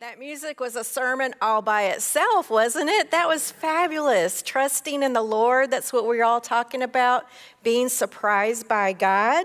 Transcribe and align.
That 0.00 0.18
music 0.18 0.60
was 0.60 0.76
a 0.76 0.82
sermon 0.82 1.34
all 1.42 1.60
by 1.60 1.82
itself, 1.88 2.48
wasn't 2.48 2.88
it? 2.88 3.10
That 3.10 3.28
was 3.28 3.50
fabulous. 3.50 4.40
Trusting 4.40 5.02
in 5.02 5.12
the 5.12 5.20
Lord, 5.20 5.70
that's 5.70 5.92
what 5.92 6.06
we're 6.06 6.24
all 6.24 6.40
talking 6.40 6.80
about, 6.80 7.26
being 7.62 7.90
surprised 7.90 8.66
by 8.66 8.94
God. 8.94 9.44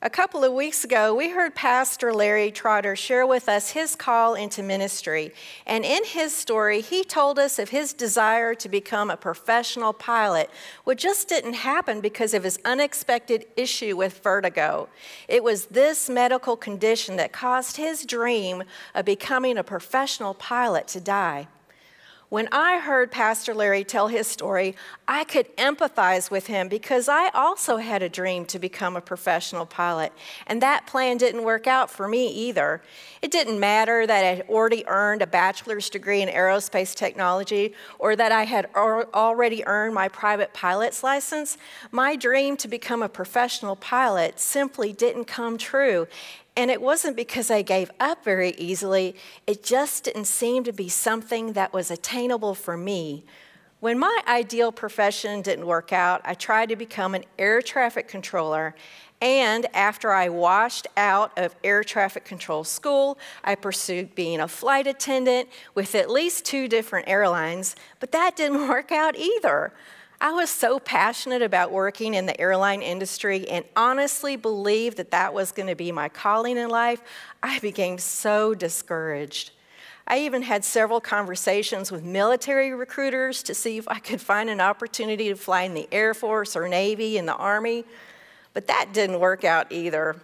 A 0.00 0.08
couple 0.08 0.44
of 0.44 0.52
weeks 0.52 0.84
ago, 0.84 1.12
we 1.12 1.30
heard 1.30 1.56
Pastor 1.56 2.14
Larry 2.14 2.52
Trotter 2.52 2.94
share 2.94 3.26
with 3.26 3.48
us 3.48 3.70
his 3.70 3.96
call 3.96 4.36
into 4.36 4.62
ministry. 4.62 5.34
And 5.66 5.84
in 5.84 6.04
his 6.04 6.32
story, 6.32 6.82
he 6.82 7.02
told 7.02 7.36
us 7.36 7.58
of 7.58 7.70
his 7.70 7.94
desire 7.94 8.54
to 8.54 8.68
become 8.68 9.10
a 9.10 9.16
professional 9.16 9.92
pilot, 9.92 10.50
which 10.84 11.02
just 11.02 11.28
didn't 11.28 11.54
happen 11.54 12.00
because 12.00 12.32
of 12.32 12.44
his 12.44 12.60
unexpected 12.64 13.46
issue 13.56 13.96
with 13.96 14.20
vertigo. 14.20 14.88
It 15.26 15.42
was 15.42 15.66
this 15.66 16.08
medical 16.08 16.56
condition 16.56 17.16
that 17.16 17.32
caused 17.32 17.76
his 17.76 18.06
dream 18.06 18.62
of 18.94 19.04
becoming 19.04 19.58
a 19.58 19.64
professional 19.64 20.32
pilot 20.32 20.86
to 20.88 21.00
die. 21.00 21.48
When 22.30 22.46
I 22.52 22.78
heard 22.78 23.10
Pastor 23.10 23.54
Larry 23.54 23.84
tell 23.84 24.08
his 24.08 24.26
story, 24.26 24.76
I 25.06 25.24
could 25.24 25.56
empathize 25.56 26.30
with 26.30 26.46
him 26.46 26.68
because 26.68 27.08
I 27.08 27.30
also 27.30 27.78
had 27.78 28.02
a 28.02 28.10
dream 28.10 28.44
to 28.46 28.58
become 28.58 28.96
a 28.96 29.00
professional 29.00 29.64
pilot, 29.64 30.12
and 30.46 30.60
that 30.60 30.86
plan 30.86 31.16
didn't 31.16 31.42
work 31.42 31.66
out 31.66 31.90
for 31.90 32.06
me 32.06 32.28
either. 32.28 32.82
It 33.22 33.30
didn't 33.30 33.58
matter 33.58 34.06
that 34.06 34.24
I 34.24 34.34
had 34.34 34.46
already 34.50 34.84
earned 34.86 35.22
a 35.22 35.26
bachelor's 35.26 35.88
degree 35.88 36.20
in 36.20 36.28
aerospace 36.28 36.94
technology 36.94 37.72
or 37.98 38.14
that 38.14 38.30
I 38.30 38.44
had 38.44 38.68
already 38.74 39.66
earned 39.66 39.94
my 39.94 40.08
private 40.08 40.52
pilot's 40.52 41.02
license. 41.02 41.56
My 41.92 42.14
dream 42.14 42.58
to 42.58 42.68
become 42.68 43.02
a 43.02 43.08
professional 43.08 43.74
pilot 43.74 44.38
simply 44.38 44.92
didn't 44.92 45.24
come 45.24 45.56
true, 45.56 46.06
and 46.58 46.72
it 46.72 46.82
wasn't 46.82 47.14
because 47.14 47.52
I 47.52 47.62
gave 47.62 47.88
up 48.00 48.24
very 48.24 48.50
easily, 48.58 49.14
it 49.46 49.62
just 49.62 50.02
didn't 50.02 50.24
seem 50.24 50.64
to 50.64 50.72
be 50.72 50.88
something 50.88 51.52
that 51.52 51.72
was 51.72 51.88
attainable 51.88 52.56
for 52.56 52.76
me. 52.76 53.24
When 53.78 53.96
my 53.96 54.22
ideal 54.26 54.72
profession 54.72 55.40
didn't 55.40 55.68
work 55.68 55.92
out, 55.92 56.20
I 56.24 56.34
tried 56.34 56.70
to 56.70 56.76
become 56.76 57.14
an 57.14 57.24
air 57.38 57.62
traffic 57.62 58.08
controller. 58.08 58.74
And 59.22 59.66
after 59.72 60.10
I 60.10 60.30
washed 60.30 60.88
out 60.96 61.30
of 61.38 61.54
air 61.62 61.84
traffic 61.84 62.24
control 62.24 62.64
school, 62.64 63.20
I 63.44 63.54
pursued 63.54 64.16
being 64.16 64.40
a 64.40 64.48
flight 64.48 64.88
attendant 64.88 65.48
with 65.76 65.94
at 65.94 66.10
least 66.10 66.44
two 66.44 66.66
different 66.66 67.08
airlines, 67.08 67.76
but 68.00 68.10
that 68.10 68.34
didn't 68.34 68.66
work 68.68 68.90
out 68.90 69.16
either. 69.16 69.72
I 70.20 70.32
was 70.32 70.50
so 70.50 70.80
passionate 70.80 71.42
about 71.42 71.70
working 71.70 72.14
in 72.14 72.26
the 72.26 72.38
airline 72.40 72.82
industry 72.82 73.48
and 73.48 73.64
honestly 73.76 74.34
believed 74.34 74.96
that 74.96 75.12
that 75.12 75.32
was 75.32 75.52
going 75.52 75.68
to 75.68 75.76
be 75.76 75.92
my 75.92 76.08
calling 76.08 76.56
in 76.56 76.68
life. 76.70 77.00
I 77.40 77.60
became 77.60 77.98
so 77.98 78.52
discouraged. 78.52 79.52
I 80.08 80.20
even 80.20 80.42
had 80.42 80.64
several 80.64 81.00
conversations 81.00 81.92
with 81.92 82.02
military 82.02 82.72
recruiters 82.72 83.44
to 83.44 83.54
see 83.54 83.76
if 83.76 83.86
I 83.86 84.00
could 84.00 84.20
find 84.20 84.50
an 84.50 84.60
opportunity 84.60 85.28
to 85.28 85.36
fly 85.36 85.62
in 85.62 85.74
the 85.74 85.86
Air 85.92 86.14
Force 86.14 86.56
or 86.56 86.66
Navy 86.66 87.16
in 87.16 87.26
the 87.26 87.36
Army, 87.36 87.84
but 88.54 88.66
that 88.66 88.92
didn't 88.92 89.20
work 89.20 89.44
out 89.44 89.70
either. 89.70 90.16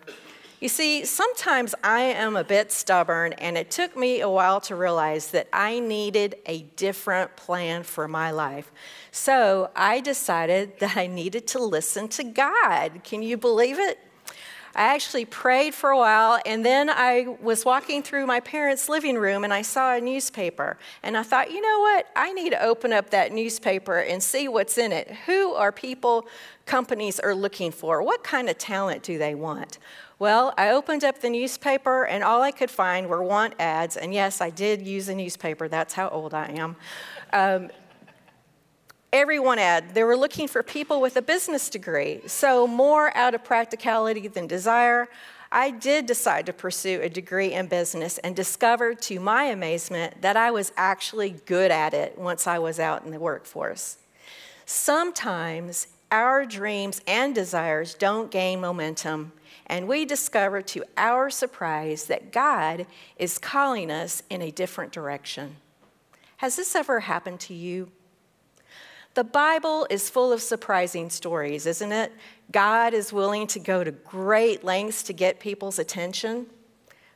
You 0.64 0.70
see, 0.70 1.04
sometimes 1.04 1.74
I 1.84 2.00
am 2.00 2.36
a 2.36 2.42
bit 2.42 2.72
stubborn, 2.72 3.34
and 3.34 3.58
it 3.58 3.70
took 3.70 3.98
me 3.98 4.22
a 4.22 4.30
while 4.30 4.62
to 4.62 4.74
realize 4.74 5.30
that 5.32 5.46
I 5.52 5.78
needed 5.78 6.36
a 6.46 6.62
different 6.76 7.36
plan 7.36 7.82
for 7.82 8.08
my 8.08 8.30
life. 8.30 8.72
So 9.10 9.70
I 9.76 10.00
decided 10.00 10.78
that 10.78 10.96
I 10.96 11.06
needed 11.06 11.46
to 11.48 11.58
listen 11.58 12.08
to 12.08 12.24
God. 12.24 13.04
Can 13.04 13.22
you 13.22 13.36
believe 13.36 13.78
it? 13.78 13.98
I 14.76 14.94
actually 14.94 15.24
prayed 15.24 15.72
for 15.74 15.90
a 15.90 15.96
while, 15.96 16.40
and 16.44 16.64
then 16.64 16.90
I 16.90 17.36
was 17.40 17.64
walking 17.64 18.02
through 18.02 18.26
my 18.26 18.40
parents' 18.40 18.88
living 18.88 19.16
room 19.16 19.44
and 19.44 19.52
I 19.52 19.62
saw 19.62 19.94
a 19.94 20.00
newspaper. 20.00 20.78
And 21.02 21.16
I 21.16 21.22
thought, 21.22 21.50
you 21.50 21.60
know 21.60 21.80
what? 21.80 22.08
I 22.16 22.32
need 22.32 22.50
to 22.50 22.62
open 22.62 22.92
up 22.92 23.10
that 23.10 23.32
newspaper 23.32 23.98
and 23.98 24.22
see 24.22 24.48
what's 24.48 24.76
in 24.76 24.90
it. 24.90 25.10
Who 25.26 25.52
are 25.54 25.70
people 25.70 26.26
companies 26.66 27.20
are 27.20 27.34
looking 27.34 27.70
for? 27.70 28.02
What 28.02 28.24
kind 28.24 28.48
of 28.48 28.58
talent 28.58 29.02
do 29.02 29.16
they 29.16 29.34
want? 29.34 29.78
Well, 30.18 30.54
I 30.56 30.70
opened 30.70 31.04
up 31.04 31.20
the 31.20 31.30
newspaper 31.30 32.04
and 32.04 32.24
all 32.24 32.42
I 32.42 32.50
could 32.50 32.70
find 32.70 33.08
were 33.08 33.22
want 33.22 33.54
ads. 33.58 33.96
And 33.96 34.14
yes, 34.14 34.40
I 34.40 34.50
did 34.50 34.82
use 34.82 35.08
a 35.08 35.14
newspaper. 35.14 35.68
That's 35.68 35.94
how 35.94 36.08
old 36.08 36.34
I 36.34 36.46
am. 36.46 36.76
Um, 37.32 37.70
everyone 39.14 39.60
ad. 39.60 39.94
They 39.94 40.02
were 40.02 40.16
looking 40.16 40.48
for 40.48 40.64
people 40.64 41.00
with 41.00 41.16
a 41.16 41.22
business 41.22 41.70
degree. 41.70 42.20
So, 42.26 42.66
more 42.66 43.16
out 43.16 43.32
of 43.32 43.44
practicality 43.44 44.26
than 44.26 44.48
desire, 44.48 45.08
I 45.52 45.70
did 45.70 46.06
decide 46.06 46.46
to 46.46 46.52
pursue 46.52 47.00
a 47.00 47.08
degree 47.08 47.52
in 47.52 47.68
business 47.68 48.18
and 48.18 48.34
discovered 48.34 49.00
to 49.02 49.20
my 49.20 49.44
amazement 49.44 50.20
that 50.22 50.36
I 50.36 50.50
was 50.50 50.72
actually 50.76 51.30
good 51.46 51.70
at 51.70 51.94
it 51.94 52.18
once 52.18 52.48
I 52.48 52.58
was 52.58 52.80
out 52.80 53.04
in 53.04 53.12
the 53.12 53.20
workforce. 53.20 53.98
Sometimes 54.66 55.86
our 56.10 56.44
dreams 56.44 57.00
and 57.06 57.36
desires 57.36 57.94
don't 57.94 58.32
gain 58.32 58.60
momentum, 58.60 59.30
and 59.66 59.86
we 59.86 60.04
discover 60.04 60.60
to 60.60 60.82
our 60.96 61.30
surprise 61.30 62.06
that 62.06 62.32
God 62.32 62.84
is 63.16 63.38
calling 63.38 63.92
us 63.92 64.24
in 64.28 64.42
a 64.42 64.50
different 64.50 64.90
direction. 64.90 65.54
Has 66.38 66.56
this 66.56 66.74
ever 66.74 66.98
happened 66.98 67.38
to 67.40 67.54
you? 67.54 67.92
The 69.14 69.24
Bible 69.24 69.86
is 69.90 70.10
full 70.10 70.32
of 70.32 70.42
surprising 70.42 71.08
stories, 71.08 71.66
isn't 71.66 71.92
it? 71.92 72.12
God 72.50 72.92
is 72.92 73.12
willing 73.12 73.46
to 73.48 73.60
go 73.60 73.84
to 73.84 73.92
great 73.92 74.64
lengths 74.64 75.04
to 75.04 75.12
get 75.12 75.38
people's 75.38 75.78
attention. 75.78 76.46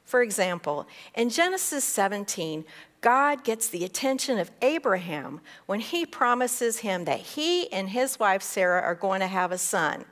For 0.05 0.23
example, 0.23 0.87
in 1.17 1.29
Genesis 1.29 1.85
17, 1.85 2.65
God 3.01 3.43
gets 3.43 3.69
the 3.69 3.85
attention 3.85 4.39
of 4.39 4.53
Abraham 4.63 5.41
when 5.67 5.81
he 5.81 6.07
promises 6.07 6.79
him 6.79 7.05
that 7.05 7.19
he 7.19 7.71
and 7.73 7.89
his 7.89 8.19
wife 8.19 8.43
Sarah 8.43 8.81
are 8.81 8.95
going 8.95 9.21
to 9.21 9.27
have 9.27 9.51
a 9.51 9.59
son. 9.59 10.05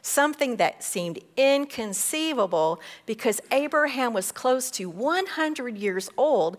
Something 0.00 0.56
that 0.56 0.82
seemed 0.82 1.18
inconceivable 1.36 2.80
because 3.04 3.40
Abraham 3.50 4.14
was 4.14 4.32
close 4.32 4.70
to 4.72 4.88
100 4.88 5.76
years 5.76 6.10
old 6.16 6.56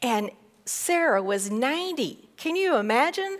and 0.00 0.30
Sarah 0.64 1.22
was 1.22 1.50
90. 1.50 2.28
Can 2.36 2.56
you 2.56 2.76
imagine? 2.76 3.38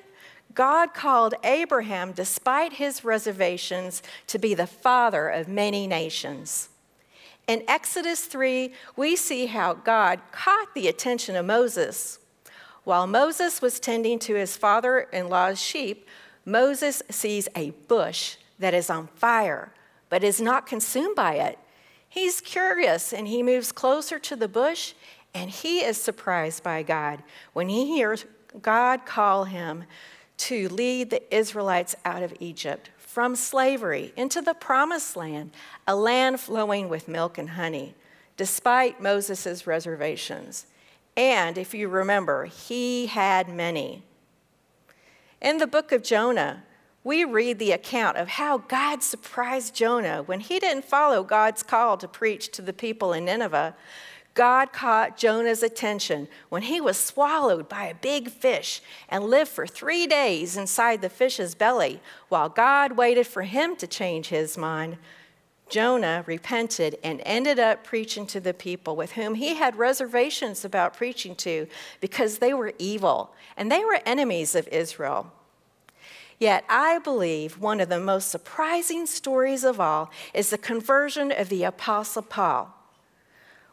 God 0.58 0.92
called 0.92 1.34
Abraham, 1.44 2.10
despite 2.10 2.72
his 2.72 3.04
reservations, 3.04 4.02
to 4.26 4.40
be 4.40 4.54
the 4.54 4.66
father 4.66 5.28
of 5.28 5.46
many 5.46 5.86
nations. 5.86 6.68
In 7.46 7.62
Exodus 7.68 8.24
3, 8.24 8.72
we 8.96 9.14
see 9.14 9.46
how 9.46 9.74
God 9.74 10.20
caught 10.32 10.74
the 10.74 10.88
attention 10.88 11.36
of 11.36 11.46
Moses. 11.46 12.18
While 12.82 13.06
Moses 13.06 13.62
was 13.62 13.78
tending 13.78 14.18
to 14.18 14.34
his 14.34 14.56
father 14.56 15.06
in 15.12 15.28
law's 15.28 15.62
sheep, 15.62 16.08
Moses 16.44 17.04
sees 17.08 17.48
a 17.54 17.70
bush 17.86 18.34
that 18.58 18.74
is 18.74 18.90
on 18.90 19.06
fire, 19.14 19.72
but 20.08 20.24
is 20.24 20.40
not 20.40 20.66
consumed 20.66 21.14
by 21.14 21.34
it. 21.34 21.56
He's 22.08 22.40
curious 22.40 23.12
and 23.12 23.28
he 23.28 23.44
moves 23.44 23.70
closer 23.70 24.18
to 24.18 24.34
the 24.34 24.48
bush, 24.48 24.94
and 25.32 25.50
he 25.50 25.84
is 25.84 26.02
surprised 26.02 26.64
by 26.64 26.82
God 26.82 27.22
when 27.52 27.68
he 27.68 27.86
hears 27.86 28.26
God 28.60 29.06
call 29.06 29.44
him 29.44 29.84
to 30.38 30.68
lead 30.68 31.10
the 31.10 31.34
Israelites 31.34 31.94
out 32.04 32.22
of 32.22 32.34
Egypt 32.40 32.90
from 32.96 33.36
slavery 33.36 34.12
into 34.16 34.40
the 34.40 34.54
promised 34.54 35.16
land, 35.16 35.50
a 35.86 35.96
land 35.96 36.40
flowing 36.40 36.88
with 36.88 37.08
milk 37.08 37.38
and 37.38 37.50
honey, 37.50 37.94
despite 38.36 39.02
Moses' 39.02 39.66
reservations. 39.66 40.66
And 41.16 41.58
if 41.58 41.74
you 41.74 41.88
remember, 41.88 42.44
he 42.44 43.06
had 43.06 43.48
many. 43.48 44.04
In 45.40 45.58
the 45.58 45.66
book 45.66 45.90
of 45.90 46.02
Jonah, 46.02 46.62
we 47.02 47.24
read 47.24 47.58
the 47.58 47.72
account 47.72 48.16
of 48.16 48.28
how 48.28 48.58
God 48.58 49.02
surprised 49.02 49.74
Jonah 49.74 50.22
when 50.22 50.40
he 50.40 50.58
didn't 50.58 50.84
follow 50.84 51.22
God's 51.24 51.62
call 51.62 51.96
to 51.96 52.06
preach 52.06 52.50
to 52.52 52.62
the 52.62 52.72
people 52.72 53.12
in 53.12 53.24
Nineveh, 53.24 53.74
God 54.38 54.72
caught 54.72 55.16
Jonah's 55.16 55.64
attention 55.64 56.28
when 56.48 56.62
he 56.62 56.80
was 56.80 56.96
swallowed 56.96 57.68
by 57.68 57.86
a 57.86 57.94
big 57.96 58.30
fish 58.30 58.80
and 59.08 59.24
lived 59.24 59.50
for 59.50 59.66
three 59.66 60.06
days 60.06 60.56
inside 60.56 61.02
the 61.02 61.08
fish's 61.08 61.56
belly 61.56 62.00
while 62.28 62.48
God 62.48 62.92
waited 62.92 63.26
for 63.26 63.42
him 63.42 63.74
to 63.74 63.88
change 63.88 64.28
his 64.28 64.56
mind. 64.56 64.96
Jonah 65.68 66.22
repented 66.24 66.98
and 67.02 67.20
ended 67.24 67.58
up 67.58 67.82
preaching 67.82 68.28
to 68.28 68.38
the 68.38 68.54
people 68.54 68.94
with 68.94 69.10
whom 69.12 69.34
he 69.34 69.56
had 69.56 69.74
reservations 69.74 70.64
about 70.64 70.94
preaching 70.94 71.34
to 71.34 71.66
because 72.00 72.38
they 72.38 72.54
were 72.54 72.74
evil 72.78 73.34
and 73.56 73.72
they 73.72 73.84
were 73.84 74.00
enemies 74.06 74.54
of 74.54 74.68
Israel. 74.68 75.32
Yet, 76.38 76.64
I 76.68 77.00
believe 77.00 77.58
one 77.58 77.80
of 77.80 77.88
the 77.88 77.98
most 77.98 78.30
surprising 78.30 79.06
stories 79.06 79.64
of 79.64 79.80
all 79.80 80.12
is 80.32 80.50
the 80.50 80.58
conversion 80.58 81.32
of 81.32 81.48
the 81.48 81.64
Apostle 81.64 82.22
Paul 82.22 82.77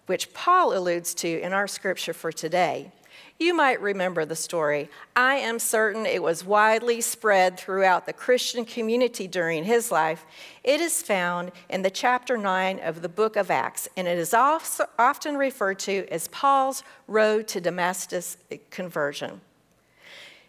which 0.06 0.34
Paul 0.34 0.78
alludes 0.78 1.14
to 1.16 1.42
in 1.42 1.54
our 1.54 1.68
scripture 1.68 2.14
for 2.14 2.32
today. 2.32 2.92
You 3.38 3.54
might 3.54 3.82
remember 3.82 4.24
the 4.24 4.36
story. 4.36 4.90
I 5.14 5.36
am 5.36 5.60
certain 5.60 6.06
it 6.06 6.24
was 6.24 6.46
widely 6.46 7.02
spread 7.02 7.58
throughout 7.58 8.06
the 8.06 8.14
Christian 8.14 8.64
community 8.64 9.28
during 9.28 9.66
his 9.66 9.92
life. 9.92 10.26
It 10.64 10.80
is 10.80 11.02
found 11.02 11.52
in 11.70 11.82
the 11.82 11.90
chapter 11.90 12.38
9 12.38 12.80
of 12.80 13.02
the 13.02 13.10
book 13.10 13.36
of 13.36 13.52
Acts, 13.52 13.90
and 13.98 14.08
it 14.08 14.18
is 14.18 14.34
often 14.34 15.36
referred 15.36 15.80
to 15.80 16.08
as 16.10 16.30
Paul's 16.30 16.82
road 17.08 17.48
to 17.50 17.60
Damascus 17.60 18.38
conversion. 18.70 19.42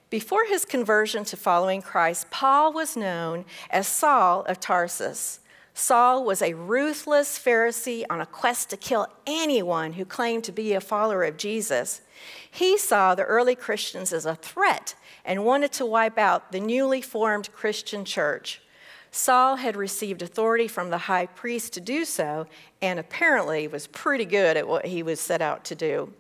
Before 0.09 0.45
his 0.47 0.65
conversion 0.65 1.25
to 1.25 1.37
following 1.37 1.83
Christ, 1.83 2.31
Paul 2.31 2.73
was 2.73 2.97
known 2.97 3.45
as 3.71 3.89
Saul 3.89 4.45
of 4.45 4.61
Tarsus. 4.61 5.41
Saul 5.79 6.25
was 6.25 6.41
a 6.41 6.55
ruthless 6.55 7.39
Pharisee 7.39 8.07
on 8.09 8.19
a 8.19 8.25
quest 8.25 8.71
to 8.71 8.79
kill 8.79 9.09
anyone 9.27 9.93
who 9.93 10.07
claimed 10.07 10.43
to 10.45 10.53
be 10.53 10.73
a 10.73 10.81
follower 10.81 11.23
of 11.23 11.37
Jesus. 11.37 12.01
He 12.51 12.79
saw 12.79 13.15
the 13.15 13.25
early 13.25 13.55
Christians 13.55 14.11
as 14.11 14.25
a 14.25 14.37
threat 14.37 14.95
and 15.23 15.45
wanted 15.45 15.73
to 15.73 15.85
wipe 15.85 16.17
out 16.17 16.51
the 16.51 16.61
newly 16.61 17.03
formed 17.03 17.53
Christian 17.53 18.07
church. 18.07 18.63
Saul 19.11 19.57
had 19.57 19.77
received 19.77 20.23
authority 20.23 20.67
from 20.67 20.89
the 20.89 20.97
high 20.97 21.27
priest 21.27 21.75
to 21.75 21.81
do 21.81 22.07
so, 22.07 22.47
and 22.81 22.99
apparently 22.99 23.69
was 23.69 23.87
pretty 23.87 24.25
good 24.25 24.57
at 24.57 24.67
what 24.67 24.87
he 24.87 25.03
was 25.03 25.21
set 25.21 25.43
out 25.43 25.63
to 25.67 25.75
do. 25.75 26.11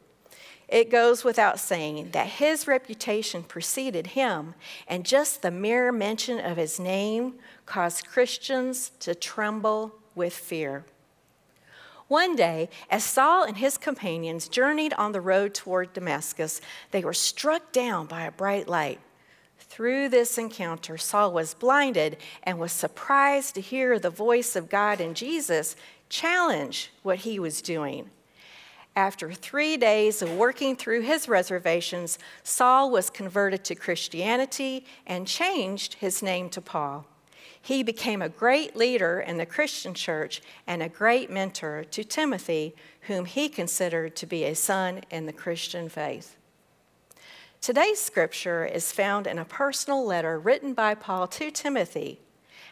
It 0.68 0.90
goes 0.90 1.22
without 1.22 1.60
saying 1.60 2.10
that 2.10 2.26
his 2.26 2.66
reputation 2.66 3.44
preceded 3.44 4.08
him, 4.08 4.54
and 4.88 5.06
just 5.06 5.42
the 5.42 5.50
mere 5.50 5.92
mention 5.92 6.40
of 6.40 6.56
his 6.56 6.80
name 6.80 7.34
caused 7.66 8.08
Christians 8.08 8.90
to 9.00 9.14
tremble 9.14 9.94
with 10.16 10.32
fear. 10.32 10.84
One 12.08 12.36
day, 12.36 12.68
as 12.90 13.04
Saul 13.04 13.44
and 13.44 13.56
his 13.56 13.78
companions 13.78 14.48
journeyed 14.48 14.92
on 14.94 15.12
the 15.12 15.20
road 15.20 15.54
toward 15.54 15.92
Damascus, 15.92 16.60
they 16.90 17.04
were 17.04 17.12
struck 17.12 17.72
down 17.72 18.06
by 18.06 18.22
a 18.22 18.32
bright 18.32 18.68
light. 18.68 19.00
Through 19.58 20.08
this 20.08 20.38
encounter, 20.38 20.96
Saul 20.98 21.32
was 21.32 21.54
blinded 21.54 22.16
and 22.44 22.58
was 22.58 22.72
surprised 22.72 23.54
to 23.56 23.60
hear 23.60 23.98
the 23.98 24.10
voice 24.10 24.54
of 24.54 24.70
God 24.70 25.00
and 25.00 25.16
Jesus 25.16 25.74
challenge 26.08 26.92
what 27.02 27.18
he 27.18 27.38
was 27.38 27.60
doing. 27.60 28.10
After 28.96 29.30
three 29.30 29.76
days 29.76 30.22
of 30.22 30.32
working 30.32 30.74
through 30.74 31.02
his 31.02 31.28
reservations, 31.28 32.18
Saul 32.42 32.90
was 32.90 33.10
converted 33.10 33.62
to 33.66 33.74
Christianity 33.74 34.86
and 35.06 35.26
changed 35.26 35.94
his 35.94 36.22
name 36.22 36.48
to 36.50 36.62
Paul. 36.62 37.04
He 37.60 37.82
became 37.82 38.22
a 38.22 38.30
great 38.30 38.74
leader 38.74 39.20
in 39.20 39.36
the 39.36 39.44
Christian 39.44 39.92
church 39.92 40.40
and 40.66 40.82
a 40.82 40.88
great 40.88 41.30
mentor 41.30 41.84
to 41.84 42.04
Timothy, 42.04 42.74
whom 43.02 43.26
he 43.26 43.50
considered 43.50 44.16
to 44.16 44.24
be 44.24 44.44
a 44.44 44.54
son 44.54 45.02
in 45.10 45.26
the 45.26 45.32
Christian 45.32 45.90
faith. 45.90 46.36
Today's 47.60 48.00
scripture 48.00 48.64
is 48.64 48.92
found 48.92 49.26
in 49.26 49.38
a 49.38 49.44
personal 49.44 50.06
letter 50.06 50.38
written 50.38 50.72
by 50.72 50.94
Paul 50.94 51.26
to 51.28 51.50
Timothy 51.50 52.20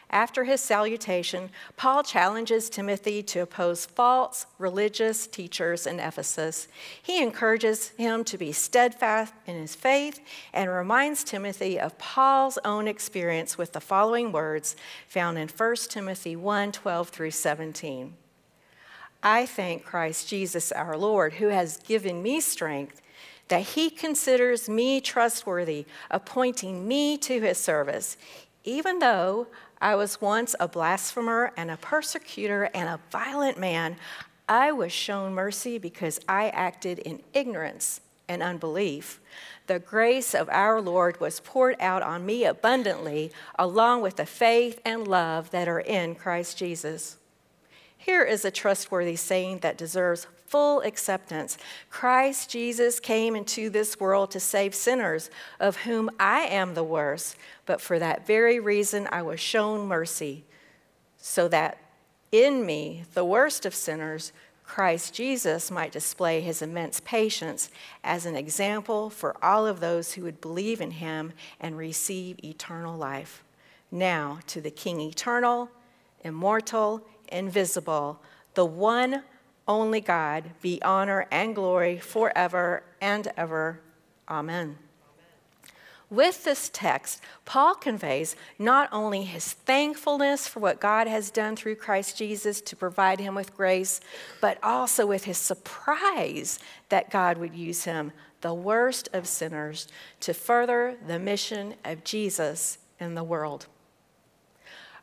after 0.09 0.43
his 0.43 0.61
salutation, 0.61 1.49
Paul 1.77 2.03
challenges 2.03 2.69
Timothy 2.69 3.23
to 3.23 3.39
oppose 3.39 3.85
false 3.85 4.45
religious 4.57 5.27
teachers 5.27 5.87
in 5.87 5.99
Ephesus. 5.99 6.67
He 7.01 7.21
encourages 7.21 7.89
him 7.89 8.23
to 8.25 8.37
be 8.37 8.51
steadfast 8.51 9.33
in 9.47 9.55
his 9.55 9.75
faith 9.75 10.19
and 10.53 10.69
reminds 10.69 11.23
Timothy 11.23 11.79
of 11.79 11.97
Paul's 11.97 12.57
own 12.63 12.87
experience 12.87 13.57
with 13.57 13.73
the 13.73 13.81
following 13.81 14.31
words 14.31 14.75
found 15.07 15.37
in 15.37 15.47
1 15.47 15.75
Timothy 15.89 16.35
1 16.35 16.71
12 16.71 17.09
through 17.09 17.31
17. 17.31 18.13
I 19.23 19.47
thank 19.47 19.83
Christ 19.83 20.29
Jesus 20.29 20.71
our 20.71 20.95
Lord, 20.95 21.33
who 21.33 21.47
has 21.47 21.77
given 21.77 22.21
me 22.21 22.39
strength 22.39 23.01
that 23.47 23.61
he 23.61 23.89
considers 23.89 24.67
me 24.67 25.01
trustworthy, 25.01 25.85
appointing 26.09 26.87
me 26.87 27.17
to 27.17 27.41
his 27.41 27.57
service, 27.57 28.17
even 28.63 28.99
though 28.99 29.47
I 29.81 29.95
was 29.95 30.21
once 30.21 30.55
a 30.59 30.67
blasphemer 30.67 31.51
and 31.57 31.69
a 31.69 31.77
persecutor 31.77 32.69
and 32.73 32.89
a 32.89 32.99
violent 33.11 33.59
man. 33.59 33.97
I 34.47 34.71
was 34.71 34.91
shown 34.91 35.33
mercy 35.33 35.77
because 35.77 36.19
I 36.27 36.49
acted 36.49 36.99
in 36.99 37.23
ignorance 37.33 38.01
and 38.27 38.41
unbelief. 38.41 39.19
The 39.67 39.79
grace 39.79 40.33
of 40.33 40.49
our 40.49 40.81
Lord 40.81 41.19
was 41.19 41.39
poured 41.39 41.75
out 41.79 42.03
on 42.03 42.25
me 42.25 42.45
abundantly, 42.45 43.31
along 43.57 44.01
with 44.01 44.17
the 44.17 44.25
faith 44.25 44.79
and 44.85 45.07
love 45.07 45.51
that 45.51 45.67
are 45.67 45.79
in 45.79 46.15
Christ 46.15 46.57
Jesus. 46.57 47.17
Here 47.97 48.23
is 48.23 48.45
a 48.45 48.51
trustworthy 48.51 49.15
saying 49.15 49.59
that 49.59 49.77
deserves 49.77 50.27
full 50.47 50.81
acceptance. 50.81 51.57
Christ 51.89 52.49
Jesus 52.49 52.99
came 52.99 53.35
into 53.35 53.69
this 53.69 53.99
world 53.99 54.31
to 54.31 54.39
save 54.39 54.75
sinners, 54.75 55.29
of 55.59 55.77
whom 55.77 56.09
I 56.19 56.41
am 56.41 56.73
the 56.73 56.83
worst, 56.83 57.35
but 57.65 57.81
for 57.81 57.99
that 57.99 58.25
very 58.25 58.59
reason 58.59 59.07
I 59.11 59.21
was 59.21 59.39
shown 59.39 59.87
mercy, 59.87 60.43
so 61.17 61.47
that 61.47 61.77
in 62.31 62.65
me, 62.65 63.03
the 63.13 63.25
worst 63.25 63.65
of 63.65 63.73
sinners, 63.73 64.33
Christ 64.65 65.13
Jesus 65.13 65.69
might 65.69 65.91
display 65.91 66.41
his 66.41 66.61
immense 66.61 66.99
patience 66.99 67.69
as 68.03 68.25
an 68.25 68.35
example 68.35 69.09
for 69.09 69.35
all 69.43 69.67
of 69.67 69.79
those 69.79 70.13
who 70.13 70.23
would 70.23 70.41
believe 70.41 70.81
in 70.81 70.91
him 70.91 71.33
and 71.59 71.77
receive 71.77 72.43
eternal 72.43 72.97
life. 72.97 73.43
Now, 73.91 74.39
to 74.47 74.59
the 74.59 74.71
King 74.71 74.99
eternal, 75.01 75.69
immortal, 76.23 77.05
invisible, 77.31 78.19
the 78.55 78.65
one 78.65 79.23
only 79.67 80.01
God 80.01 80.51
be 80.61 80.81
honor 80.81 81.27
and 81.31 81.55
glory 81.55 81.97
forever 81.97 82.83
and 83.01 83.31
ever. 83.37 83.81
Amen. 84.29 84.77
With 86.09 86.43
this 86.43 86.69
text, 86.71 87.21
Paul 87.45 87.73
conveys 87.73 88.35
not 88.59 88.89
only 88.91 89.23
his 89.23 89.53
thankfulness 89.53 90.47
for 90.47 90.59
what 90.59 90.79
God 90.79 91.07
has 91.07 91.31
done 91.31 91.55
through 91.55 91.75
Christ 91.75 92.15
Jesus 92.15 92.61
to 92.61 92.75
provide 92.75 93.19
him 93.19 93.33
with 93.33 93.57
grace, 93.57 94.01
but 94.39 94.59
also 94.61 95.07
with 95.07 95.23
his 95.23 95.37
surprise 95.37 96.59
that 96.89 97.09
God 97.09 97.37
would 97.39 97.55
use 97.55 97.85
him, 97.85 98.11
the 98.41 98.53
worst 98.53 99.09
of 99.13 99.27
sinners, 99.27 99.87
to 100.19 100.33
further 100.33 100.95
the 101.07 101.17
mission 101.17 101.73
of 101.83 102.03
Jesus 102.03 102.77
in 102.99 103.15
the 103.15 103.23
world. 103.23 103.65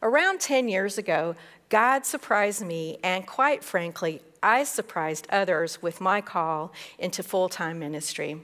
Around 0.03 0.41
10 0.41 0.69
years 0.69 0.99
ago, 0.99 1.35
God 1.69 2.07
surprised 2.07 2.65
me, 2.65 2.99
and 3.03 3.27
quite 3.27 3.65
frankly, 3.65 4.21
I 4.43 4.65
surprised 4.65 5.27
others 5.31 5.81
with 5.81 6.01
my 6.01 6.21
call 6.21 6.73
into 6.99 7.23
full 7.23 7.49
time 7.49 7.79
ministry. 7.79 8.41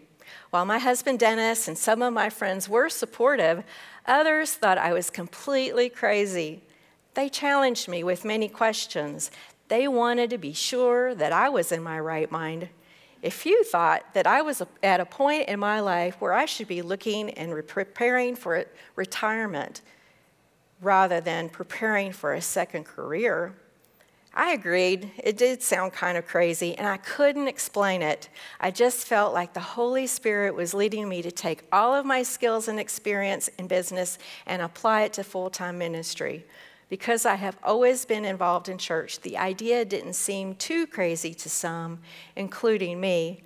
While 0.50 0.64
my 0.64 0.78
husband 0.78 1.18
Dennis 1.18 1.68
and 1.68 1.76
some 1.76 2.02
of 2.02 2.12
my 2.12 2.30
friends 2.30 2.68
were 2.68 2.88
supportive, 2.88 3.64
others 4.06 4.54
thought 4.54 4.78
I 4.78 4.92
was 4.92 5.10
completely 5.10 5.88
crazy. 5.88 6.62
They 7.14 7.28
challenged 7.28 7.88
me 7.88 8.04
with 8.04 8.24
many 8.24 8.48
questions. 8.48 9.30
They 9.68 9.88
wanted 9.88 10.30
to 10.30 10.38
be 10.38 10.52
sure 10.52 11.14
that 11.14 11.32
I 11.32 11.48
was 11.48 11.72
in 11.72 11.82
my 11.82 11.98
right 11.98 12.30
mind. 12.30 12.68
If 13.20 13.44
you 13.44 13.64
thought 13.64 14.14
that 14.14 14.26
I 14.26 14.42
was 14.42 14.62
at 14.82 15.00
a 15.00 15.04
point 15.04 15.48
in 15.48 15.58
my 15.58 15.80
life 15.80 16.20
where 16.20 16.32
I 16.32 16.44
should 16.44 16.68
be 16.68 16.82
looking 16.82 17.30
and 17.30 17.66
preparing 17.66 18.36
for 18.36 18.64
retirement 18.94 19.80
rather 20.80 21.20
than 21.20 21.48
preparing 21.48 22.12
for 22.12 22.34
a 22.34 22.40
second 22.40 22.84
career, 22.84 23.54
I 24.34 24.52
agreed. 24.52 25.10
It 25.18 25.36
did 25.36 25.62
sound 25.62 25.92
kind 25.92 26.18
of 26.18 26.26
crazy, 26.26 26.76
and 26.76 26.86
I 26.86 26.98
couldn't 26.98 27.48
explain 27.48 28.02
it. 28.02 28.28
I 28.60 28.70
just 28.70 29.06
felt 29.06 29.32
like 29.34 29.54
the 29.54 29.60
Holy 29.60 30.06
Spirit 30.06 30.54
was 30.54 30.74
leading 30.74 31.08
me 31.08 31.22
to 31.22 31.30
take 31.30 31.64
all 31.72 31.94
of 31.94 32.06
my 32.06 32.22
skills 32.22 32.68
and 32.68 32.78
experience 32.78 33.48
in 33.58 33.66
business 33.66 34.18
and 34.46 34.62
apply 34.62 35.02
it 35.02 35.14
to 35.14 35.24
full 35.24 35.50
time 35.50 35.78
ministry. 35.78 36.44
Because 36.88 37.26
I 37.26 37.34
have 37.34 37.58
always 37.62 38.04
been 38.04 38.24
involved 38.24 38.68
in 38.68 38.78
church, 38.78 39.20
the 39.20 39.36
idea 39.36 39.84
didn't 39.84 40.14
seem 40.14 40.54
too 40.54 40.86
crazy 40.86 41.34
to 41.34 41.50
some, 41.50 41.98
including 42.36 43.00
me. 43.00 43.42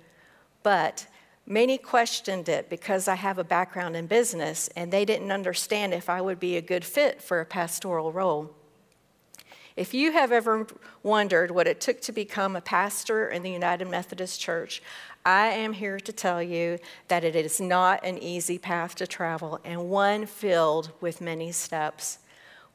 But 0.63 1.07
many 1.45 1.77
questioned 1.77 2.47
it 2.47 2.69
because 2.69 3.07
I 3.07 3.15
have 3.15 3.39
a 3.39 3.43
background 3.43 3.95
in 3.95 4.07
business, 4.07 4.69
and 4.75 4.91
they 4.91 5.05
didn't 5.05 5.31
understand 5.31 5.93
if 5.93 6.09
I 6.09 6.21
would 6.21 6.39
be 6.39 6.55
a 6.55 6.61
good 6.61 6.85
fit 6.85 7.21
for 7.21 7.41
a 7.41 7.45
pastoral 7.45 8.11
role. 8.11 8.53
If 9.75 9.95
you 9.95 10.11
have 10.11 10.31
ever 10.31 10.67
wondered 11.01 11.49
what 11.49 11.67
it 11.67 11.81
took 11.81 11.99
to 12.01 12.11
become 12.11 12.55
a 12.55 12.61
pastor 12.61 13.27
in 13.27 13.41
the 13.41 13.49
United 13.49 13.87
Methodist 13.87 14.39
Church, 14.39 14.83
I 15.25 15.47
am 15.47 15.73
here 15.73 15.99
to 15.99 16.13
tell 16.13 16.43
you 16.43 16.77
that 17.07 17.23
it 17.23 17.35
is 17.35 17.59
not 17.59 18.05
an 18.05 18.19
easy 18.19 18.59
path 18.59 18.93
to 18.95 19.07
travel 19.07 19.59
and 19.63 19.89
one 19.89 20.27
filled 20.27 20.91
with 21.01 21.21
many 21.21 21.51
steps. 21.51 22.19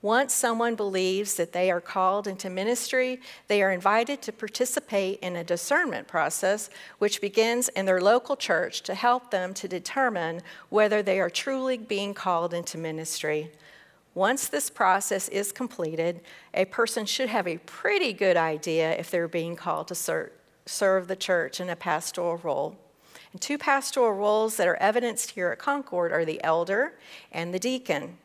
Once 0.03 0.35
someone 0.35 0.75
believes 0.75 1.35
that 1.35 1.53
they 1.53 1.71
are 1.71 1.81
called 1.81 2.27
into 2.27 2.51
ministry, 2.51 3.21
they 3.47 3.63
are 3.63 3.71
invited 3.71 4.21
to 4.23 4.33
participate 4.33 5.21
in 5.21 5.37
a 5.37 5.45
discernment 5.45 6.09
process 6.09 6.69
which 6.99 7.21
begins 7.21 7.69
in 7.71 7.87
their 7.87 8.01
local 8.01 8.37
church 8.37 8.83
to 8.83 8.95
help 8.95 9.31
them 9.31 9.55
to 9.55 9.69
determine 9.69 10.41
whether 10.69 11.03
they 11.03 11.21
are 11.21 11.31
truly 11.31 11.77
being 11.77 12.15
called 12.15 12.55
into 12.55 12.79
ministry. 12.79 13.51
Once 14.19 14.49
this 14.49 14.69
process 14.69 15.29
is 15.29 15.53
completed, 15.53 16.21
a 16.53 16.65
person 16.65 17.07
should 17.07 17.29
have 17.29 17.47
a 17.47 17.59
pretty 17.59 18.13
good 18.13 18.37
idea 18.37 18.91
if 18.99 19.13
they're 19.13 19.29
being 19.29 19.55
called 19.55 19.87
to 19.87 19.95
ser- 19.95 20.33
serve 20.67 21.07
the 21.07 21.15
church 21.15 21.61
in 21.61 21.71
a 21.71 21.77
pastoral 21.77 22.37
role. 22.39 22.77
And 23.31 23.41
two 23.41 23.57
pastoral 23.57 24.11
roles 24.11 24.57
that 24.57 24.67
are 24.67 24.75
evidenced 24.79 25.31
here 25.31 25.53
at 25.53 25.61
Concord 25.61 26.11
are 26.11 26.25
the 26.25 26.43
elder 26.43 26.99
and 27.31 27.55
the 27.55 27.61
deacon. 27.61 28.19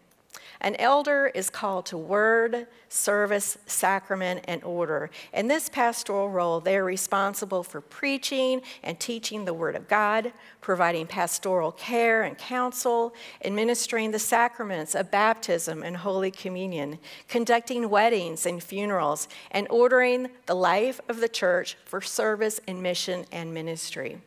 An 0.64 0.78
elder 0.78 1.30
is 1.36 1.50
called 1.50 1.86
to 1.88 1.98
word, 1.98 2.68
service, 2.88 3.58
sacrament, 3.66 4.46
and 4.48 4.64
order. 4.64 5.10
In 5.34 5.50
this 5.50 5.68
pastoral 5.68 6.30
role, 6.30 6.62
they 6.62 6.78
are 6.78 6.86
responsible 6.86 7.64
for 7.64 7.82
preaching 7.82 8.62
and 8.82 8.98
teaching 8.98 9.44
the 9.44 9.54
Word 9.54 9.76
of 9.76 9.90
God, 9.90 10.32
providing 10.62 11.06
pastoral 11.06 11.74
care 11.74 12.24
and 12.24 12.38
counsel, 12.38 13.14
administering 13.44 14.12
the 14.12 14.20
sacraments 14.20 14.96
of 14.96 15.12
baptism 15.12 15.84
and 15.84 15.98
Holy 15.98 16.32
Communion, 16.32 16.98
conducting 17.28 17.90
weddings 17.90 18.46
and 18.46 18.64
funerals, 18.64 19.28
and 19.52 19.68
ordering 19.70 20.30
the 20.46 20.56
life 20.56 21.02
of 21.10 21.20
the 21.20 21.28
church 21.28 21.76
for 21.84 22.00
service 22.00 22.62
and 22.66 22.82
mission 22.82 23.26
and 23.34 23.54
ministry. 23.54 24.22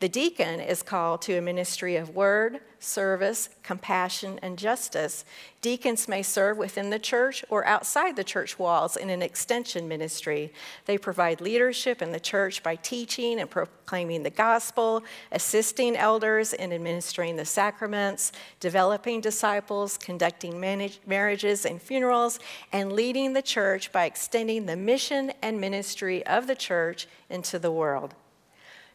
The 0.00 0.08
deacon 0.08 0.60
is 0.60 0.82
called 0.82 1.22
to 1.22 1.36
a 1.36 1.42
ministry 1.42 1.96
of 1.96 2.14
word, 2.14 2.60
service, 2.80 3.48
compassion, 3.64 4.38
and 4.42 4.56
justice. 4.56 5.24
Deacons 5.60 6.06
may 6.06 6.22
serve 6.22 6.56
within 6.56 6.90
the 6.90 6.98
church 7.00 7.44
or 7.48 7.66
outside 7.66 8.14
the 8.14 8.22
church 8.22 8.58
walls 8.58 8.96
in 8.96 9.10
an 9.10 9.22
extension 9.22 9.88
ministry. 9.88 10.52
They 10.86 10.98
provide 10.98 11.40
leadership 11.40 12.00
in 12.00 12.12
the 12.12 12.20
church 12.20 12.62
by 12.62 12.76
teaching 12.76 13.40
and 13.40 13.50
proclaiming 13.50 14.22
the 14.22 14.30
gospel, 14.30 15.02
assisting 15.32 15.96
elders 15.96 16.52
in 16.52 16.72
administering 16.72 17.34
the 17.34 17.44
sacraments, 17.44 18.30
developing 18.60 19.20
disciples, 19.20 19.98
conducting 19.98 20.60
marriages 20.60 21.66
and 21.66 21.82
funerals, 21.82 22.38
and 22.72 22.92
leading 22.92 23.32
the 23.32 23.42
church 23.42 23.90
by 23.90 24.04
extending 24.04 24.66
the 24.66 24.76
mission 24.76 25.32
and 25.42 25.60
ministry 25.60 26.24
of 26.24 26.46
the 26.46 26.54
church 26.54 27.08
into 27.28 27.58
the 27.58 27.72
world. 27.72 28.14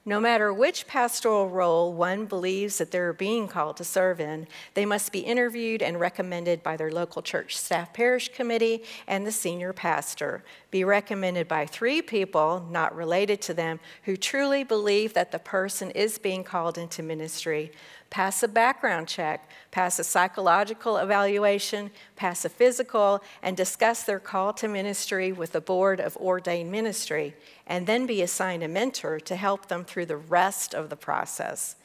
No 0.05 0.19
matter 0.19 0.53
which 0.53 0.85
pastoral 0.85 1.47
role 1.47 1.93
one 1.93 2.25
believes 2.25 2.77
that 2.77 2.91
they're 2.91 3.13
being 3.13 3.47
called 3.47 3.77
to 3.77 3.85
serve 3.85 4.19
in, 4.19 4.47
they 4.73 4.85
must 4.85 5.13
be 5.13 5.19
interviewed 5.19 5.81
and 5.81 5.97
recommended 5.97 6.61
by 6.61 6.75
their 6.75 6.91
local 6.91 7.21
church 7.21 7.55
staff 7.55 7.93
parish 7.93 8.27
committee 8.33 8.83
and 9.07 9.25
the 9.25 9.31
senior 9.31 9.71
pastor. 9.71 10.43
Be 10.71 10.83
recommended 10.83 11.47
by 11.47 11.65
three 11.65 12.01
people, 12.01 12.67
not 12.69 12.93
related 12.93 13.41
to 13.43 13.53
them, 13.53 13.79
who 14.03 14.17
truly 14.17 14.65
believe 14.65 15.13
that 15.13 15.31
the 15.31 15.39
person 15.39 15.89
is 15.91 16.17
being 16.17 16.43
called 16.43 16.77
into 16.77 17.01
ministry 17.01 17.71
pass 18.13 18.43
a 18.43 18.47
background 18.47 19.07
check, 19.07 19.49
pass 19.71 19.97
a 19.97 20.03
psychological 20.03 20.97
evaluation, 20.97 21.89
pass 22.15 22.45
a 22.45 22.49
physical, 22.49 23.23
and 23.41 23.57
discuss 23.57 24.03
their 24.03 24.19
call 24.19 24.53
to 24.53 24.67
ministry 24.67 25.31
with 25.31 25.51
the 25.51 25.59
board 25.59 25.99
of 25.99 26.15
ordained 26.17 26.71
ministry, 26.71 27.33
and 27.65 27.87
then 27.87 28.05
be 28.05 28.21
assigned 28.21 28.61
a 28.61 28.67
mentor 28.67 29.19
to 29.19 29.35
help 29.35 29.67
them 29.67 29.83
through 29.83 30.05
the 30.05 30.15
rest 30.15 30.75
of 30.75 30.91
the 30.91 30.95
process. 30.95 31.75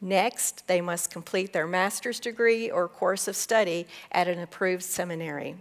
Next, 0.00 0.66
they 0.68 0.80
must 0.80 1.10
complete 1.12 1.52
their 1.52 1.66
master's 1.66 2.18
degree 2.18 2.70
or 2.70 2.88
course 2.88 3.28
of 3.28 3.36
study 3.36 3.86
at 4.10 4.26
an 4.26 4.38
approved 4.38 4.82
seminary. 4.82 5.54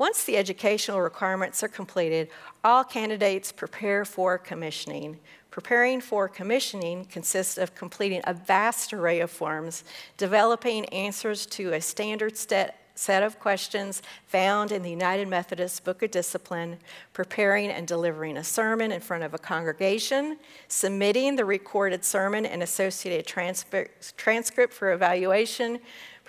Once 0.00 0.24
the 0.24 0.38
educational 0.38 1.00
requirements 1.00 1.62
are 1.62 1.68
completed, 1.68 2.30
all 2.64 2.82
candidates 2.82 3.52
prepare 3.52 4.04
for 4.04 4.38
commissioning, 4.38 5.18
Preparing 5.50 6.00
for 6.00 6.28
commissioning 6.28 7.04
consists 7.06 7.58
of 7.58 7.74
completing 7.74 8.20
a 8.24 8.32
vast 8.32 8.92
array 8.92 9.18
of 9.20 9.30
forms, 9.30 9.82
developing 10.16 10.84
answers 10.86 11.44
to 11.44 11.72
a 11.72 11.80
standard 11.80 12.36
set 12.36 12.76
set 12.96 13.22
of 13.22 13.38
questions 13.38 14.02
found 14.26 14.72
in 14.72 14.82
the 14.82 14.90
United 14.90 15.26
Methodist 15.26 15.84
Book 15.84 16.02
of 16.02 16.10
Discipline, 16.10 16.76
preparing 17.14 17.70
and 17.70 17.88
delivering 17.88 18.36
a 18.36 18.44
sermon 18.44 18.92
in 18.92 19.00
front 19.00 19.24
of 19.24 19.32
a 19.32 19.38
congregation, 19.38 20.36
submitting 20.68 21.34
the 21.34 21.44
recorded 21.46 22.04
sermon 22.04 22.44
and 22.44 22.62
associated 22.62 23.26
transcript 23.26 24.74
for 24.74 24.92
evaluation, 24.92 25.78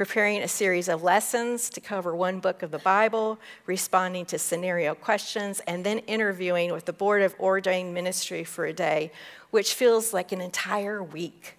preparing 0.02 0.42
a 0.42 0.48
series 0.48 0.88
of 0.88 1.04
lessons 1.04 1.70
to 1.70 1.80
cover 1.80 2.16
one 2.16 2.40
book 2.40 2.64
of 2.64 2.72
the 2.72 2.80
Bible, 2.80 3.38
responding 3.68 4.26
to 4.26 4.40
scenario 4.40 4.96
questions, 4.96 5.62
and 5.68 5.84
then 5.84 6.00
interviewing 6.00 6.74
with 6.74 6.86
the 6.86 6.92
Board 6.92 7.22
of 7.22 7.36
Ordained 7.40 7.94
Ministry 7.94 8.44
for 8.44 8.66
a 8.66 8.74
day, 8.74 9.12
which 9.52 9.76
feels 9.76 10.12
like 10.12 10.32
an 10.32 10.42
entire 10.42 11.04
week. 11.04 11.56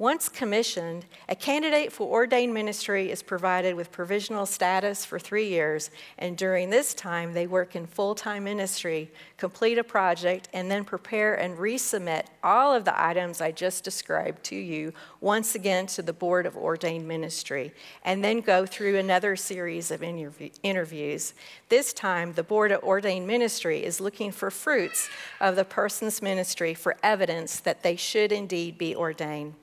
Once 0.00 0.28
commissioned, 0.28 1.04
a 1.28 1.34
candidate 1.34 1.92
for 1.92 2.06
ordained 2.06 2.54
ministry 2.54 3.10
is 3.10 3.20
provided 3.20 3.74
with 3.74 3.90
provisional 3.90 4.46
status 4.46 5.04
for 5.04 5.18
three 5.18 5.48
years, 5.48 5.90
and 6.18 6.36
during 6.36 6.70
this 6.70 6.94
time, 6.94 7.34
they 7.34 7.48
work 7.48 7.74
in 7.74 7.84
full 7.84 8.14
time 8.14 8.44
ministry, 8.44 9.10
complete 9.36 9.76
a 9.76 9.82
project, 9.82 10.48
and 10.52 10.70
then 10.70 10.84
prepare 10.84 11.34
and 11.34 11.58
resubmit 11.58 12.26
all 12.44 12.72
of 12.72 12.84
the 12.84 13.02
items 13.02 13.40
I 13.40 13.50
just 13.50 13.82
described 13.82 14.44
to 14.44 14.54
you 14.54 14.92
once 15.20 15.56
again 15.56 15.88
to 15.88 16.02
the 16.02 16.12
Board 16.12 16.46
of 16.46 16.56
Ordained 16.56 17.08
Ministry, 17.08 17.74
and 18.04 18.22
then 18.22 18.40
go 18.40 18.66
through 18.66 18.98
another 18.98 19.34
series 19.34 19.90
of 19.90 20.04
interview- 20.04 20.50
interviews. 20.62 21.34
This 21.70 21.92
time, 21.92 22.34
the 22.34 22.44
Board 22.44 22.70
of 22.70 22.84
Ordained 22.84 23.26
Ministry 23.26 23.84
is 23.84 24.00
looking 24.00 24.30
for 24.30 24.52
fruits 24.52 25.10
of 25.40 25.56
the 25.56 25.64
person's 25.64 26.22
ministry 26.22 26.72
for 26.72 26.96
evidence 27.02 27.58
that 27.58 27.82
they 27.82 27.96
should 27.96 28.30
indeed 28.30 28.78
be 28.78 28.94
ordained. 28.94 29.54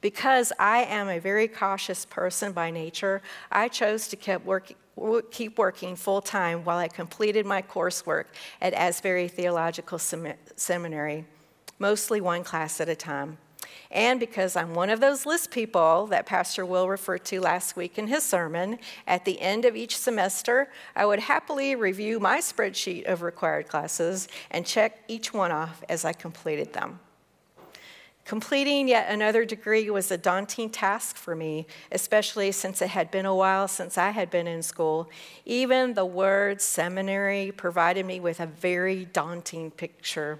Because 0.00 0.52
I 0.58 0.84
am 0.84 1.08
a 1.08 1.18
very 1.18 1.46
cautious 1.46 2.06
person 2.06 2.52
by 2.52 2.70
nature, 2.70 3.20
I 3.52 3.68
chose 3.68 4.08
to 4.08 4.16
keep, 4.16 4.44
work, 4.44 4.72
keep 5.30 5.58
working 5.58 5.94
full 5.94 6.22
time 6.22 6.64
while 6.64 6.78
I 6.78 6.88
completed 6.88 7.44
my 7.44 7.60
coursework 7.60 8.24
at 8.62 8.72
Asbury 8.72 9.28
Theological 9.28 9.98
Seminary, 9.98 11.26
mostly 11.78 12.20
one 12.20 12.44
class 12.44 12.80
at 12.80 12.88
a 12.88 12.96
time. 12.96 13.36
And 13.90 14.20
because 14.20 14.56
I'm 14.56 14.74
one 14.74 14.88
of 14.88 15.00
those 15.00 15.26
list 15.26 15.50
people 15.50 16.06
that 16.06 16.24
Pastor 16.24 16.64
Will 16.64 16.88
referred 16.88 17.24
to 17.26 17.40
last 17.40 17.76
week 17.76 17.98
in 17.98 18.06
his 18.06 18.22
sermon, 18.22 18.78
at 19.06 19.24
the 19.24 19.40
end 19.40 19.64
of 19.64 19.76
each 19.76 19.98
semester, 19.98 20.70
I 20.94 21.04
would 21.04 21.18
happily 21.18 21.74
review 21.74 22.20
my 22.20 22.38
spreadsheet 22.38 23.04
of 23.04 23.22
required 23.22 23.68
classes 23.68 24.28
and 24.50 24.64
check 24.64 25.02
each 25.08 25.34
one 25.34 25.50
off 25.50 25.82
as 25.88 26.04
I 26.04 26.12
completed 26.12 26.72
them. 26.72 27.00
Completing 28.24 28.86
yet 28.86 29.10
another 29.10 29.44
degree 29.44 29.90
was 29.90 30.10
a 30.10 30.16
daunting 30.16 30.70
task 30.70 31.16
for 31.16 31.34
me, 31.34 31.66
especially 31.90 32.52
since 32.52 32.80
it 32.80 32.90
had 32.90 33.10
been 33.10 33.26
a 33.26 33.34
while 33.34 33.66
since 33.66 33.98
I 33.98 34.10
had 34.10 34.30
been 34.30 34.46
in 34.46 34.62
school. 34.62 35.10
Even 35.44 35.94
the 35.94 36.04
word 36.04 36.60
seminary 36.60 37.50
provided 37.50 38.06
me 38.06 38.20
with 38.20 38.38
a 38.38 38.46
very 38.46 39.04
daunting 39.06 39.70
picture. 39.72 40.38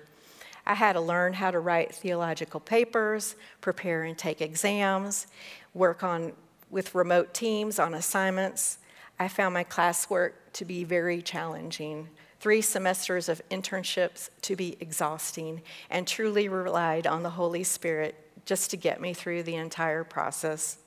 I 0.66 0.74
had 0.74 0.92
to 0.92 1.00
learn 1.00 1.32
how 1.32 1.50
to 1.50 1.58
write 1.58 1.92
theological 1.92 2.60
papers, 2.60 3.34
prepare 3.60 4.04
and 4.04 4.16
take 4.16 4.40
exams, 4.40 5.26
work 5.74 6.04
on 6.04 6.32
with 6.70 6.94
remote 6.94 7.34
teams 7.34 7.80
on 7.80 7.94
assignments. 7.94 8.78
I 9.20 9.28
found 9.28 9.52
my 9.52 9.64
classwork 9.64 10.32
to 10.54 10.64
be 10.64 10.82
very 10.82 11.20
challenging 11.20 12.08
three 12.40 12.62
semesters 12.62 13.28
of 13.28 13.42
internships 13.50 14.30
to 14.40 14.56
be 14.56 14.78
exhausting 14.80 15.60
and 15.90 16.08
truly 16.08 16.48
relied 16.48 17.06
on 17.06 17.22
the 17.22 17.28
Holy 17.28 17.62
Spirit 17.62 18.14
just 18.46 18.70
to 18.70 18.78
get 18.78 18.98
me 18.98 19.12
through 19.12 19.42
the 19.42 19.56
entire 19.56 20.04
process. 20.04 20.78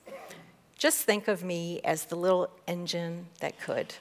Just 0.80 1.04
think 1.04 1.28
of 1.28 1.44
me 1.44 1.80
as 1.84 2.06
the 2.06 2.16
little 2.16 2.50
engine 2.68 3.28
that 3.40 3.60
could. 3.62 3.94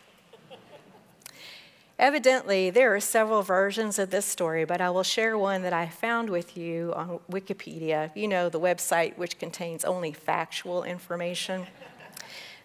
Evidently, 1.99 2.71
there 2.71 2.95
are 2.95 3.01
several 3.01 3.43
versions 3.43 3.99
of 3.99 4.09
this 4.09 4.25
story, 4.25 4.65
but 4.65 4.81
I 4.81 4.89
will 4.89 5.03
share 5.03 5.37
one 5.37 5.61
that 5.61 5.75
I 5.75 5.89
found 5.89 6.31
with 6.31 6.57
you 6.57 6.95
on 6.97 7.21
Wikipedia, 7.31 8.11
you 8.17 8.29
know, 8.29 8.49
the 8.49 8.59
website 8.59 9.19
which 9.19 9.39
contains 9.39 9.85
only 9.85 10.11
factual 10.11 10.85
information. 10.85 11.67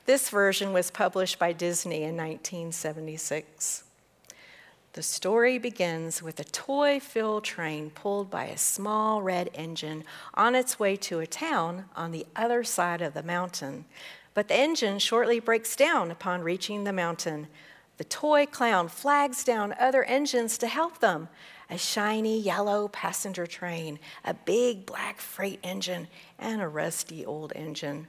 This 0.08 0.30
version 0.30 0.72
was 0.72 0.90
published 0.90 1.38
by 1.38 1.52
Disney 1.52 2.04
in 2.04 2.16
1976. 2.16 3.84
The 4.94 5.04
story 5.04 5.58
begins 5.58 6.24
with 6.24 6.40
a 6.40 6.46
toy 6.46 7.02
filled 7.02 7.44
train 7.44 7.90
pulled 7.90 8.32
by 8.32 8.46
a 8.46 8.58
small 8.58 9.22
red 9.22 9.50
engine 9.54 10.06
on 10.34 10.56
its 10.56 10.80
way 10.80 10.96
to 10.96 11.20
a 11.20 11.28
town 11.28 11.90
on 11.94 12.12
the 12.12 12.26
other 12.38 12.64
side 12.64 13.02
of 13.02 13.16
the 13.16 13.22
mountain. 13.22 13.84
But 14.34 14.48
the 14.48 14.56
engine 14.56 15.00
shortly 15.00 15.42
breaks 15.42 15.76
down 15.76 16.10
upon 16.10 16.42
reaching 16.42 16.86
the 16.86 16.94
mountain. 16.94 17.48
The 17.98 18.06
toy 18.06 18.46
clown 18.46 18.88
flags 18.88 19.44
down 19.44 19.76
other 19.78 20.06
engines 20.06 20.58
to 20.60 20.68
help 20.68 21.02
them 21.02 21.28
a 21.70 21.78
shiny 21.78 22.40
yellow 22.40 22.88
passenger 22.88 23.46
train, 23.46 24.00
a 24.24 24.34
big 24.34 24.86
black 24.86 25.20
freight 25.20 25.60
engine, 25.64 26.08
and 26.40 26.62
a 26.62 26.68
rusty 26.70 27.26
old 27.26 27.52
engine. 27.58 28.08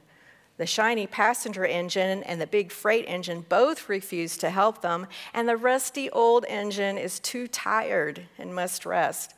The 0.59 0.65
shiny 0.65 1.07
passenger 1.07 1.65
engine 1.65 2.21
and 2.23 2.41
the 2.41 2.45
big 2.45 2.73
freight 2.73 3.05
engine 3.07 3.45
both 3.47 3.87
refuse 3.87 4.35
to 4.39 4.49
help 4.49 4.81
them, 4.81 5.07
and 5.33 5.47
the 5.47 5.55
rusty 5.55 6.09
old 6.09 6.43
engine 6.49 6.97
is 6.97 7.21
too 7.21 7.47
tired 7.47 8.23
and 8.37 8.53
must 8.53 8.85
rest. 8.85 9.33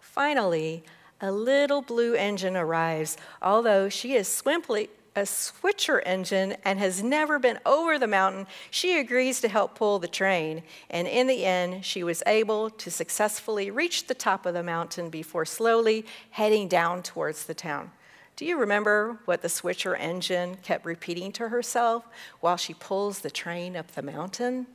Finally, 0.00 0.82
a 1.20 1.30
little 1.30 1.82
blue 1.82 2.14
engine 2.14 2.56
arrives, 2.56 3.16
although 3.40 3.88
she 3.88 4.14
is 4.14 4.26
swiftly, 4.26 4.90
a 5.14 5.24
switcher 5.24 6.00
engine 6.00 6.56
and 6.64 6.80
has 6.80 7.00
never 7.00 7.38
been 7.38 7.60
over 7.64 7.96
the 7.96 8.08
mountain, 8.08 8.48
she 8.68 8.98
agrees 8.98 9.40
to 9.42 9.48
help 9.48 9.76
pull 9.76 10.00
the 10.00 10.08
train. 10.08 10.64
And 10.90 11.06
in 11.06 11.28
the 11.28 11.44
end, 11.44 11.84
she 11.84 12.02
was 12.02 12.24
able 12.26 12.70
to 12.70 12.90
successfully 12.90 13.70
reach 13.70 14.08
the 14.08 14.14
top 14.14 14.44
of 14.44 14.54
the 14.54 14.64
mountain 14.64 15.10
before 15.10 15.44
slowly 15.44 16.04
heading 16.30 16.66
down 16.66 17.04
towards 17.04 17.46
the 17.46 17.54
town. 17.54 17.92
Do 18.36 18.44
you 18.44 18.58
remember 18.58 19.18
what 19.24 19.40
the 19.40 19.48
switcher 19.48 19.96
engine 19.96 20.58
kept 20.62 20.84
repeating 20.84 21.32
to 21.32 21.48
herself 21.48 22.06
while 22.40 22.58
she 22.58 22.74
pulls 22.74 23.20
the 23.20 23.30
train 23.30 23.76
up 23.76 23.92
the 23.92 24.02
mountain? 24.02 24.66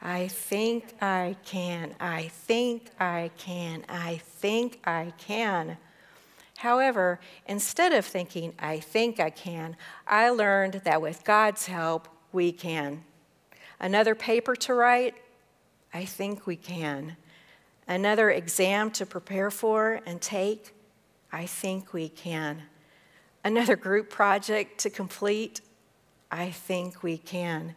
I 0.00 0.28
think 0.28 0.94
I 1.02 1.36
can. 1.44 1.96
I 1.98 2.28
think 2.28 2.90
I 3.00 3.32
can. 3.36 3.84
I 3.88 4.18
think 4.22 4.78
I 4.84 5.12
can. 5.18 5.76
However, 6.58 7.18
instead 7.46 7.92
of 7.92 8.06
thinking, 8.06 8.54
I 8.60 8.78
think 8.78 9.18
I 9.18 9.30
can, 9.30 9.76
I 10.06 10.30
learned 10.30 10.74
that 10.84 11.02
with 11.02 11.24
God's 11.24 11.66
help, 11.66 12.08
we 12.32 12.52
can. 12.52 13.02
Another 13.80 14.14
paper 14.14 14.54
to 14.54 14.74
write? 14.74 15.16
I 15.92 16.04
think 16.04 16.46
we 16.46 16.54
can. 16.54 17.16
Another 17.88 18.30
exam 18.30 18.92
to 18.92 19.06
prepare 19.06 19.50
for 19.50 20.00
and 20.06 20.20
take? 20.20 20.74
I 21.32 21.46
think 21.46 21.92
we 21.92 22.08
can. 22.08 22.62
Another 23.44 23.76
group 23.76 24.10
project 24.10 24.78
to 24.80 24.90
complete? 24.90 25.60
I 26.30 26.50
think 26.50 27.02
we 27.02 27.18
can. 27.18 27.74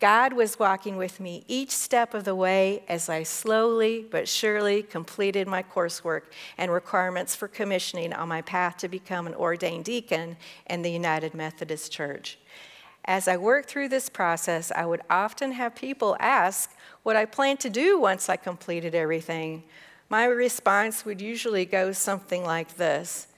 God 0.00 0.32
was 0.32 0.58
walking 0.58 0.96
with 0.96 1.20
me 1.20 1.44
each 1.46 1.72
step 1.72 2.14
of 2.14 2.24
the 2.24 2.34
way 2.34 2.82
as 2.88 3.10
I 3.10 3.22
slowly 3.22 4.06
but 4.10 4.26
surely 4.26 4.82
completed 4.82 5.46
my 5.46 5.62
coursework 5.62 6.22
and 6.56 6.72
requirements 6.72 7.36
for 7.36 7.48
commissioning 7.48 8.14
on 8.14 8.28
my 8.28 8.40
path 8.40 8.78
to 8.78 8.88
become 8.88 9.26
an 9.26 9.34
ordained 9.34 9.84
deacon 9.84 10.38
in 10.70 10.80
the 10.80 10.90
United 10.90 11.34
Methodist 11.34 11.92
Church. 11.92 12.38
As 13.04 13.28
I 13.28 13.36
worked 13.36 13.68
through 13.68 13.88
this 13.88 14.08
process, 14.08 14.72
I 14.74 14.86
would 14.86 15.02
often 15.10 15.52
have 15.52 15.74
people 15.74 16.16
ask 16.18 16.70
what 17.02 17.16
I 17.16 17.26
planned 17.26 17.60
to 17.60 17.70
do 17.70 18.00
once 18.00 18.30
I 18.30 18.36
completed 18.36 18.94
everything. 18.94 19.64
My 20.10 20.24
response 20.24 21.04
would 21.04 21.20
usually 21.20 21.64
go 21.64 21.92
something 21.92 22.44
like 22.44 22.76
this 22.76 23.28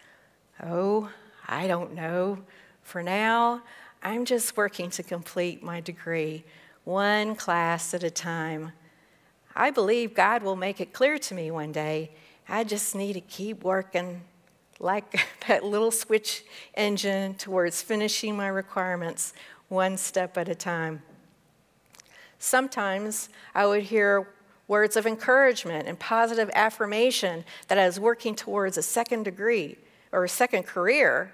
Oh, 0.62 1.10
I 1.46 1.66
don't 1.66 1.94
know. 1.94 2.38
For 2.82 3.02
now, 3.02 3.62
I'm 4.02 4.24
just 4.24 4.56
working 4.56 4.88
to 4.90 5.02
complete 5.02 5.62
my 5.62 5.80
degree, 5.80 6.44
one 6.84 7.36
class 7.36 7.92
at 7.92 8.02
a 8.02 8.10
time. 8.10 8.72
I 9.54 9.70
believe 9.70 10.14
God 10.14 10.42
will 10.42 10.56
make 10.56 10.80
it 10.80 10.94
clear 10.94 11.18
to 11.18 11.34
me 11.34 11.50
one 11.50 11.72
day. 11.72 12.10
I 12.48 12.64
just 12.64 12.94
need 12.94 13.12
to 13.14 13.20
keep 13.20 13.64
working 13.64 14.22
like 14.80 15.20
that 15.48 15.64
little 15.64 15.90
switch 15.90 16.42
engine 16.74 17.34
towards 17.34 17.82
finishing 17.82 18.34
my 18.34 18.48
requirements 18.48 19.34
one 19.68 19.98
step 19.98 20.38
at 20.38 20.48
a 20.48 20.54
time. 20.54 21.02
Sometimes 22.38 23.28
I 23.54 23.66
would 23.66 23.82
hear 23.84 24.26
words 24.72 24.96
of 24.96 25.06
encouragement 25.06 25.86
and 25.86 25.98
positive 25.98 26.50
affirmation 26.54 27.44
that 27.68 27.76
I 27.76 27.84
was 27.84 28.00
working 28.00 28.34
towards 28.34 28.78
a 28.78 28.82
second 28.82 29.24
degree 29.24 29.76
or 30.12 30.24
a 30.24 30.28
second 30.30 30.62
career 30.62 31.30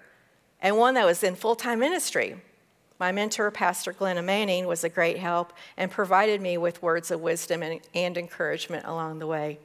and 0.60 0.76
one 0.76 0.94
that 0.94 1.06
was 1.06 1.22
in 1.22 1.36
full 1.36 1.54
time 1.54 1.78
ministry. 1.78 2.34
My 2.98 3.12
mentor, 3.12 3.52
Pastor 3.52 3.92
Glenna 3.92 4.22
Manning, 4.22 4.66
was 4.66 4.82
a 4.82 4.88
great 4.88 5.18
help 5.18 5.52
and 5.76 5.88
provided 5.88 6.40
me 6.40 6.58
with 6.58 6.82
words 6.82 7.12
of 7.12 7.20
wisdom 7.20 7.62
and, 7.62 7.80
and, 7.94 8.18
encouragement 8.18 8.84
along 8.84 9.20
the 9.20 9.28
way. 9.28 9.60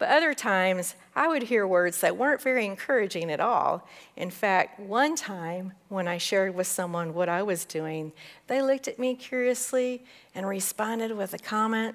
But 0.00 0.08
other 0.08 0.34
times, 0.34 0.96
I 1.14 1.28
would 1.28 1.44
hear 1.44 1.68
words 1.68 2.00
that 2.00 2.16
weren't 2.16 2.42
very 2.42 2.66
encouraging 2.66 3.30
at 3.30 3.38
all. 3.38 3.86
In 4.16 4.30
fact, 4.30 4.80
one 4.80 5.14
time 5.14 5.74
when 5.90 6.08
I 6.08 6.18
shared 6.18 6.56
with 6.56 6.66
someone 6.66 7.14
what 7.14 7.28
I 7.28 7.44
was 7.44 7.64
doing, 7.64 8.10
they 8.48 8.60
looked 8.60 8.88
at 8.88 8.98
me 8.98 9.14
curiously 9.14 10.02
and 10.34 10.44
responded 10.44 11.16
with 11.16 11.34
a 11.34 11.38
comment 11.38 11.94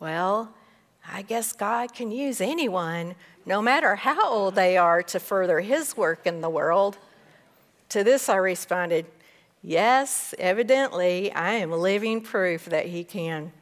Well, 0.00 0.52
I 1.06 1.22
guess 1.22 1.52
God 1.52 1.92
can 1.92 2.10
use 2.10 2.40
anyone, 2.40 3.14
no 3.44 3.60
matter 3.60 3.96
how 3.96 4.28
old 4.28 4.54
they 4.54 4.76
are, 4.76 5.02
to 5.04 5.20
further 5.20 5.60
His 5.60 5.96
work 5.96 6.26
in 6.26 6.40
the 6.40 6.50
world. 6.50 6.96
To 7.90 8.02
this, 8.02 8.28
I 8.28 8.36
responded, 8.36 9.06
Yes, 9.62 10.34
evidently, 10.38 11.30
I 11.32 11.52
am 11.52 11.70
living 11.70 12.22
proof 12.22 12.64
that 12.64 12.86
he 12.86 13.04
can. 13.04 13.52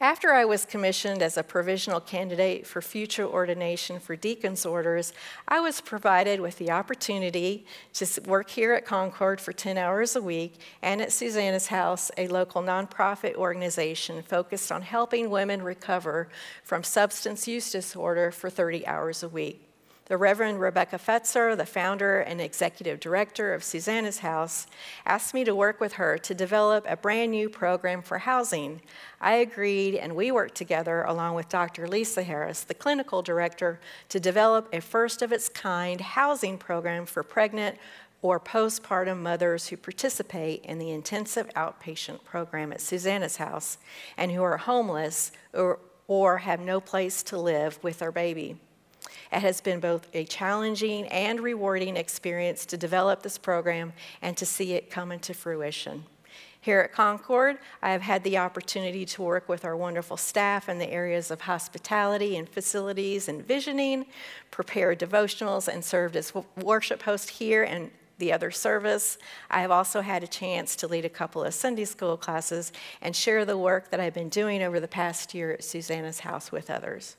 After 0.00 0.32
I 0.32 0.44
was 0.44 0.64
commissioned 0.64 1.22
as 1.22 1.36
a 1.36 1.42
provisional 1.42 1.98
candidate 1.98 2.68
for 2.68 2.80
future 2.80 3.26
ordination 3.26 3.98
for 3.98 4.14
deacon's 4.14 4.64
orders, 4.64 5.12
I 5.48 5.58
was 5.58 5.80
provided 5.80 6.40
with 6.40 6.56
the 6.58 6.70
opportunity 6.70 7.66
to 7.94 8.20
work 8.20 8.48
here 8.48 8.74
at 8.74 8.84
Concord 8.84 9.40
for 9.40 9.52
10 9.52 9.76
hours 9.76 10.14
a 10.14 10.22
week 10.22 10.60
and 10.82 11.00
at 11.00 11.10
Susanna's 11.10 11.66
House, 11.66 12.12
a 12.16 12.28
local 12.28 12.62
nonprofit 12.62 13.34
organization 13.34 14.22
focused 14.22 14.70
on 14.70 14.82
helping 14.82 15.30
women 15.30 15.62
recover 15.62 16.28
from 16.62 16.84
substance 16.84 17.48
use 17.48 17.72
disorder 17.72 18.30
for 18.30 18.48
30 18.48 18.86
hours 18.86 19.24
a 19.24 19.28
week. 19.28 19.67
The 20.08 20.16
Reverend 20.16 20.58
Rebecca 20.58 20.96
Fetzer, 20.96 21.54
the 21.54 21.66
founder 21.66 22.20
and 22.20 22.40
executive 22.40 22.98
director 22.98 23.52
of 23.52 23.62
Susanna's 23.62 24.20
House, 24.20 24.66
asked 25.04 25.34
me 25.34 25.44
to 25.44 25.54
work 25.54 25.80
with 25.80 25.94
her 25.94 26.16
to 26.16 26.34
develop 26.34 26.86
a 26.88 26.96
brand 26.96 27.32
new 27.32 27.50
program 27.50 28.00
for 28.00 28.16
housing. 28.16 28.80
I 29.20 29.34
agreed, 29.34 29.96
and 29.96 30.16
we 30.16 30.32
worked 30.32 30.54
together 30.54 31.02
along 31.02 31.34
with 31.34 31.50
Dr. 31.50 31.86
Lisa 31.86 32.22
Harris, 32.22 32.64
the 32.64 32.72
clinical 32.72 33.20
director, 33.20 33.80
to 34.08 34.18
develop 34.18 34.70
a 34.72 34.80
first 34.80 35.20
of 35.20 35.30
its 35.30 35.50
kind 35.50 36.00
housing 36.00 36.56
program 36.56 37.04
for 37.04 37.22
pregnant 37.22 37.76
or 38.22 38.40
postpartum 38.40 39.18
mothers 39.18 39.68
who 39.68 39.76
participate 39.76 40.64
in 40.64 40.78
the 40.78 40.90
intensive 40.90 41.50
outpatient 41.50 42.24
program 42.24 42.72
at 42.72 42.80
Susanna's 42.80 43.36
House 43.36 43.76
and 44.16 44.32
who 44.32 44.42
are 44.42 44.56
homeless 44.56 45.32
or, 45.52 45.80
or 46.06 46.38
have 46.38 46.60
no 46.60 46.80
place 46.80 47.22
to 47.24 47.36
live 47.38 47.78
with 47.84 47.98
their 47.98 48.10
baby. 48.10 48.56
It 49.32 49.40
has 49.40 49.60
been 49.60 49.80
both 49.80 50.08
a 50.14 50.24
challenging 50.24 51.06
and 51.06 51.40
rewarding 51.40 51.96
experience 51.96 52.66
to 52.66 52.76
develop 52.76 53.22
this 53.22 53.38
program 53.38 53.92
and 54.22 54.36
to 54.36 54.46
see 54.46 54.74
it 54.74 54.90
come 54.90 55.12
into 55.12 55.34
fruition. 55.34 56.04
Here 56.60 56.80
at 56.80 56.92
Concord, 56.92 57.58
I 57.80 57.90
have 57.90 58.02
had 58.02 58.24
the 58.24 58.38
opportunity 58.38 59.06
to 59.06 59.22
work 59.22 59.48
with 59.48 59.64
our 59.64 59.76
wonderful 59.76 60.16
staff 60.16 60.68
in 60.68 60.78
the 60.78 60.90
areas 60.90 61.30
of 61.30 61.42
hospitality 61.42 62.36
and 62.36 62.48
facilities 62.48 63.28
and 63.28 63.46
visioning, 63.46 64.06
prepare 64.50 64.94
devotionals, 64.96 65.68
and 65.68 65.84
served 65.84 66.16
as 66.16 66.32
worship 66.56 67.02
host 67.02 67.30
here 67.30 67.62
and 67.62 67.90
the 68.18 68.32
other 68.32 68.50
service. 68.50 69.18
I 69.50 69.60
have 69.60 69.70
also 69.70 70.00
had 70.00 70.24
a 70.24 70.26
chance 70.26 70.74
to 70.76 70.88
lead 70.88 71.04
a 71.04 71.08
couple 71.08 71.44
of 71.44 71.54
Sunday 71.54 71.84
school 71.84 72.16
classes 72.16 72.72
and 73.00 73.14
share 73.14 73.44
the 73.44 73.56
work 73.56 73.90
that 73.90 74.00
I've 74.00 74.14
been 74.14 74.28
doing 74.28 74.62
over 74.62 74.80
the 74.80 74.88
past 74.88 75.34
year 75.34 75.52
at 75.52 75.64
Susanna's 75.64 76.20
house 76.20 76.50
with 76.50 76.70
others. 76.70 77.16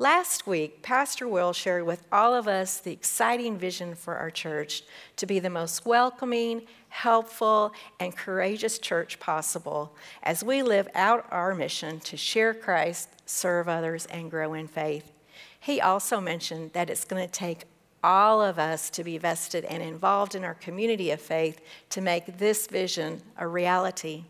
Last 0.00 0.48
week, 0.48 0.82
Pastor 0.82 1.28
Will 1.28 1.52
shared 1.52 1.84
with 1.84 2.04
all 2.10 2.34
of 2.34 2.48
us 2.48 2.80
the 2.80 2.90
exciting 2.90 3.56
vision 3.56 3.94
for 3.94 4.16
our 4.16 4.30
church 4.30 4.82
to 5.14 5.24
be 5.24 5.38
the 5.38 5.48
most 5.48 5.86
welcoming, 5.86 6.62
helpful, 6.88 7.72
and 8.00 8.16
courageous 8.16 8.80
church 8.80 9.20
possible 9.20 9.94
as 10.24 10.42
we 10.42 10.64
live 10.64 10.88
out 10.96 11.28
our 11.30 11.54
mission 11.54 12.00
to 12.00 12.16
share 12.16 12.52
Christ, 12.54 13.08
serve 13.24 13.68
others, 13.68 14.06
and 14.06 14.32
grow 14.32 14.54
in 14.54 14.66
faith. 14.66 15.12
He 15.60 15.80
also 15.80 16.20
mentioned 16.20 16.72
that 16.72 16.90
it's 16.90 17.04
going 17.04 17.24
to 17.24 17.32
take 17.32 17.62
all 18.02 18.42
of 18.42 18.58
us 18.58 18.90
to 18.90 19.04
be 19.04 19.16
vested 19.16 19.64
and 19.64 19.80
involved 19.80 20.34
in 20.34 20.42
our 20.42 20.54
community 20.54 21.12
of 21.12 21.20
faith 21.20 21.60
to 21.90 22.00
make 22.00 22.38
this 22.38 22.66
vision 22.66 23.22
a 23.38 23.46
reality. 23.46 24.24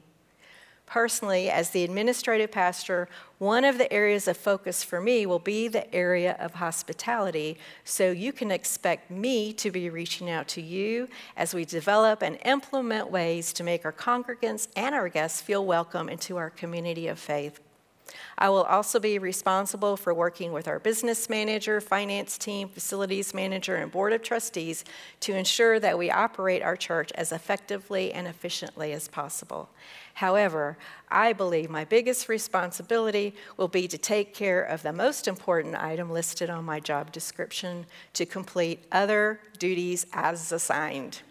Personally, 0.86 1.50
as 1.50 1.70
the 1.70 1.82
administrative 1.82 2.52
pastor, 2.52 3.08
one 3.38 3.64
of 3.64 3.78
the 3.78 3.92
areas 3.92 4.28
of 4.28 4.36
focus 4.36 4.84
for 4.84 5.00
me 5.00 5.26
will 5.26 5.38
be 5.38 5.66
the 5.66 5.92
area 5.94 6.36
of 6.38 6.54
hospitality. 6.54 7.56
So 7.84 8.10
you 8.10 8.32
can 8.32 8.50
expect 8.50 9.10
me 9.10 9.52
to 9.54 9.70
be 9.70 9.88
reaching 9.90 10.30
out 10.30 10.46
to 10.48 10.60
you 10.60 11.08
as 11.36 11.54
we 11.54 11.64
develop 11.64 12.22
and 12.22 12.38
implement 12.44 13.10
ways 13.10 13.52
to 13.54 13.64
make 13.64 13.84
our 13.84 13.92
congregants 13.92 14.68
and 14.76 14.94
our 14.94 15.08
guests 15.08 15.40
feel 15.40 15.64
welcome 15.64 16.08
into 16.08 16.36
our 16.36 16.50
community 16.50 17.08
of 17.08 17.18
faith. 17.18 17.60
I 18.38 18.48
will 18.48 18.64
also 18.64 18.98
be 18.98 19.18
responsible 19.18 19.96
for 19.96 20.12
working 20.12 20.52
with 20.52 20.68
our 20.68 20.78
business 20.78 21.28
manager, 21.28 21.80
finance 21.80 22.38
team, 22.38 22.68
facilities 22.68 23.34
manager, 23.34 23.76
and 23.76 23.90
board 23.90 24.12
of 24.12 24.22
trustees 24.22 24.84
to 25.20 25.34
ensure 25.34 25.80
that 25.80 25.98
we 25.98 26.10
operate 26.10 26.62
our 26.62 26.76
church 26.76 27.12
as 27.12 27.32
effectively 27.32 28.12
and 28.12 28.26
efficiently 28.26 28.92
as 28.92 29.08
possible. 29.08 29.68
However, 30.14 30.78
I 31.10 31.32
believe 31.32 31.70
my 31.70 31.84
biggest 31.84 32.28
responsibility 32.28 33.34
will 33.56 33.68
be 33.68 33.88
to 33.88 33.98
take 33.98 34.34
care 34.34 34.62
of 34.62 34.82
the 34.82 34.92
most 34.92 35.26
important 35.26 35.74
item 35.74 36.10
listed 36.10 36.50
on 36.50 36.64
my 36.64 36.80
job 36.80 37.12
description 37.12 37.86
to 38.12 38.24
complete 38.24 38.84
other 38.92 39.40
duties 39.58 40.06
as 40.12 40.52
assigned. 40.52 41.22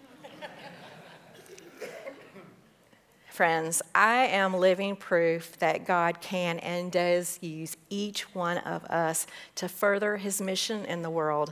Friends, 3.34 3.82
I 3.96 4.28
am 4.28 4.54
living 4.54 4.96
proof 4.96 5.58
that 5.58 5.88
God 5.88 6.22
can 6.22 6.60
and 6.60 6.92
does 6.92 7.40
use 7.42 7.76
each 7.90 8.36
one 8.36 8.60
of 8.60 8.86
us 8.86 9.26
to 9.56 9.68
further 9.68 10.18
his 10.18 10.40
mission 10.40 10.86
in 10.86 11.02
the 11.02 11.10
world. 11.10 11.52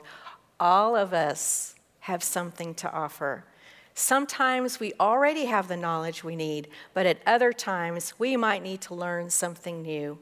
All 0.59 0.95
of 0.95 1.11
us 1.11 1.73
have 2.01 2.21
something 2.21 2.75
to 2.75 2.91
offer. 2.91 3.45
Sometimes 3.95 4.79
we 4.79 4.93
already 4.99 5.45
have 5.45 5.67
the 5.67 5.75
knowledge 5.75 6.23
we 6.23 6.35
need, 6.35 6.67
but 6.93 7.07
at 7.07 7.17
other 7.25 7.51
times 7.51 8.13
we 8.19 8.37
might 8.37 8.61
need 8.61 8.81
to 8.81 8.93
learn 8.93 9.31
something 9.31 9.81
new. 9.81 10.19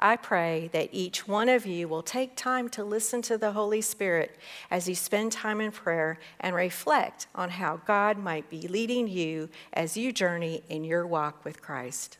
I 0.00 0.14
pray 0.16 0.70
that 0.72 0.90
each 0.92 1.26
one 1.26 1.48
of 1.48 1.66
you 1.66 1.88
will 1.88 2.02
take 2.02 2.36
time 2.36 2.68
to 2.70 2.84
listen 2.84 3.20
to 3.22 3.36
the 3.36 3.52
Holy 3.52 3.80
Spirit 3.80 4.38
as 4.70 4.88
you 4.88 4.94
spend 4.94 5.32
time 5.32 5.60
in 5.60 5.72
prayer 5.72 6.20
and 6.38 6.54
reflect 6.54 7.26
on 7.34 7.50
how 7.50 7.80
God 7.84 8.16
might 8.16 8.48
be 8.48 8.68
leading 8.68 9.08
you 9.08 9.48
as 9.72 9.96
you 9.96 10.12
journey 10.12 10.62
in 10.68 10.84
your 10.84 11.04
walk 11.04 11.44
with 11.44 11.60
Christ. 11.60 12.18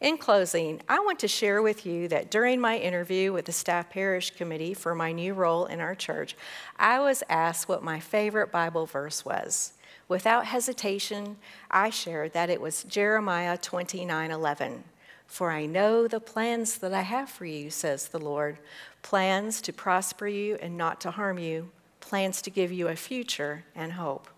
In 0.00 0.16
closing, 0.16 0.80
I 0.88 1.00
want 1.00 1.18
to 1.18 1.28
share 1.28 1.60
with 1.60 1.84
you 1.84 2.06
that 2.08 2.30
during 2.30 2.60
my 2.60 2.78
interview 2.78 3.32
with 3.32 3.46
the 3.46 3.52
Staff 3.52 3.90
Parish 3.90 4.30
Committee 4.30 4.72
for 4.72 4.94
my 4.94 5.10
new 5.10 5.34
role 5.34 5.66
in 5.66 5.80
our 5.80 5.96
church, 5.96 6.36
I 6.78 7.00
was 7.00 7.24
asked 7.28 7.68
what 7.68 7.82
my 7.82 7.98
favorite 7.98 8.52
Bible 8.52 8.86
verse 8.86 9.24
was. 9.24 9.72
Without 10.08 10.46
hesitation, 10.46 11.36
I 11.70 11.90
shared 11.90 12.32
that 12.32 12.48
it 12.48 12.60
was 12.60 12.84
Jeremiah 12.84 13.58
29 13.58 14.30
11. 14.30 14.84
For 15.30 15.52
I 15.52 15.64
know 15.64 16.08
the 16.08 16.18
plans 16.18 16.78
that 16.78 16.92
I 16.92 17.02
have 17.02 17.30
for 17.30 17.44
you, 17.44 17.70
says 17.70 18.08
the 18.08 18.18
Lord 18.18 18.58
plans 19.00 19.60
to 19.62 19.72
prosper 19.72 20.26
you 20.26 20.58
and 20.60 20.76
not 20.76 21.00
to 21.02 21.12
harm 21.12 21.38
you, 21.38 21.70
plans 22.00 22.42
to 22.42 22.50
give 22.50 22.72
you 22.72 22.88
a 22.88 22.96
future 22.96 23.64
and 23.76 23.92
hope. 23.92 24.28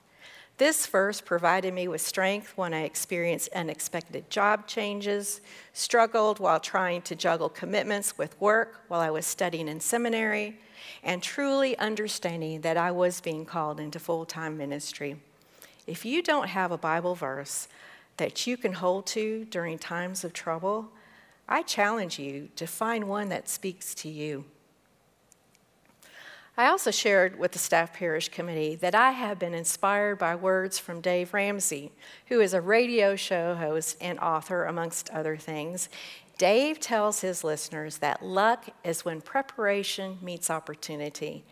This 0.59 0.87
verse 0.87 1.23
provided 1.23 1.73
me 1.73 1.89
with 1.89 2.03
strength 2.03 2.53
when 2.57 2.75
I 2.75 2.83
experienced 2.83 3.49
unexpected 3.55 4.29
job 4.29 4.67
changes, 4.67 5.41
struggled 5.73 6.39
while 6.39 6.61
trying 6.61 7.01
to 7.03 7.17
juggle 7.17 7.49
commitments 7.49 8.19
with 8.19 8.39
work 8.39 8.83
while 8.89 9.01
I 9.01 9.11
was 9.11 9.25
studying 9.25 9.69
in 9.69 9.81
seminary, 9.81 10.61
and 11.03 11.23
truly 11.23 11.77
understanding 11.79 12.61
that 12.61 12.77
I 12.77 12.91
was 12.91 13.23
being 13.23 13.47
called 13.47 13.81
into 13.81 13.99
full 13.99 14.27
time 14.27 14.59
ministry. 14.59 15.17
If 15.87 16.05
you 16.05 16.23
don't 16.23 16.49
have 16.49 16.71
a 16.71 16.79
Bible 16.79 17.15
verse, 17.15 17.67
that 18.17 18.47
you 18.47 18.57
can 18.57 18.75
hold 18.75 19.07
to 19.07 19.45
during 19.47 19.79
times 19.79 20.25
of 20.25 20.33
trouble, 20.33 20.91
I 21.49 21.63
challenge 21.63 22.19
you 22.19 22.49
to 22.57 22.67
find 22.67 23.09
one 23.09 23.29
that 23.31 23.49
speaks 23.49 23.95
to 23.97 24.09
you. 24.09 24.45
I 26.57 26.67
also 26.67 26.91
shared 26.91 27.39
with 27.39 27.53
the 27.53 27.59
Staff 27.59 27.95
Parish 27.95 28.29
Committee 28.29 28.75
that 28.77 28.95
I 28.95 29.13
have 29.13 29.39
been 29.39 29.55
inspired 29.55 30.19
by 30.19 30.35
words 30.35 30.79
from 30.79 31.01
Dave 31.01 31.33
Ramsey, 31.33 31.93
who 32.27 32.41
is 32.41 32.53
a 32.53 32.61
radio 32.61 33.17
show 33.17 33.55
host 33.55 33.97
and 34.03 34.19
author, 34.19 34.67
amongst 34.67 35.09
other 35.11 35.37
things. 35.39 35.89
Dave 36.37 36.79
tells 36.79 37.23
his 37.23 37.43
listeners 37.43 37.99
that 37.99 38.23
luck 38.23 38.67
is 38.85 39.05
when 39.05 39.23
preparation 39.23 40.19
meets 40.21 40.51
opportunity. 40.51 41.43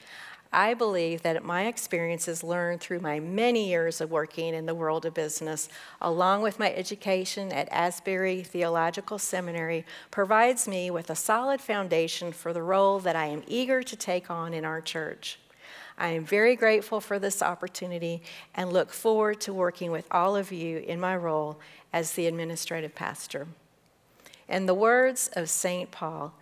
I 0.53 0.75
believe 0.75 1.23
that 1.23 1.45
my 1.45 1.67
experiences 1.67 2.43
learned 2.43 2.81
through 2.81 2.99
my 2.99 3.21
many 3.21 3.69
years 3.69 4.01
of 4.01 4.11
working 4.11 4.53
in 4.53 4.67
the 4.67 4.75
world 4.75 5.07
of 5.07 5.15
business, 5.15 5.69
along 6.01 6.43
with 6.43 6.59
my 6.59 6.73
education 6.75 7.53
at 7.53 7.69
Asbury 7.71 8.43
Theological 8.43 9.19
Seminary, 9.19 9.87
provides 10.11 10.67
me 10.67 10.91
with 10.91 11.09
a 11.09 11.15
solid 11.15 11.61
foundation 11.61 12.33
for 12.33 12.53
the 12.53 12.65
role 12.65 12.99
that 12.99 13.15
I 13.15 13.27
am 13.27 13.45
eager 13.47 13.81
to 13.85 13.95
take 13.95 14.29
on 14.29 14.53
in 14.53 14.65
our 14.65 14.81
church. 14.81 15.39
I 15.97 16.09
am 16.09 16.25
very 16.25 16.57
grateful 16.57 17.01
for 17.01 17.21
this 17.21 17.43
opportunity 17.43 18.23
and 18.55 18.73
look 18.73 18.91
forward 18.91 19.41
to 19.43 19.53
working 19.53 19.93
with 19.93 20.09
all 20.11 20.35
of 20.35 20.51
you 20.51 20.79
in 20.79 20.99
my 20.99 21.17
role 21.17 21.61
as 21.93 22.13
the 22.13 22.27
administrative 22.27 22.97
pastor. 22.97 23.47
In 24.49 24.67
the 24.67 24.75
words 24.75 25.31
of 25.37 25.49
St. 25.49 25.93
Paul, 25.93 26.35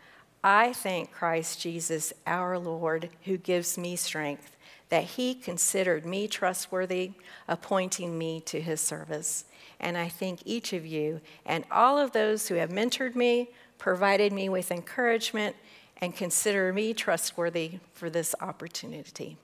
I 0.43 0.73
thank 0.73 1.13
Christ 1.13 1.61
Jesus, 1.61 2.13
our 2.27 2.59
Lord, 2.59 3.11
who 3.25 3.37
gives 3.37 3.77
me 3.77 3.97
strength, 3.97 4.57
that 4.89 5.05
he 5.05 5.35
considered 5.35 6.07
me 6.07 6.29
trustworthy, 6.29 7.13
appointing 7.47 8.17
me 8.17 8.41
to 8.43 8.61
his 8.61 8.81
service. 8.81 9.45
And 9.81 9.97
I 9.97 10.09
thank 10.09 10.41
each 10.45 10.73
of 10.73 10.87
you 10.87 11.21
and 11.45 11.65
all 11.71 11.99
of 11.99 12.13
those 12.13 12.49
who 12.49 12.55
have 12.55 12.71
mentored 12.71 13.15
me, 13.15 13.51
provided 13.79 14.33
me 14.33 14.49
with 14.49 14.71
encouragement, 14.71 15.57
and 16.01 16.15
consider 16.15 16.73
me 16.73 16.95
trustworthy 16.95 17.81
for 17.93 18.09
this 18.09 18.35
opportunity. 18.41 19.37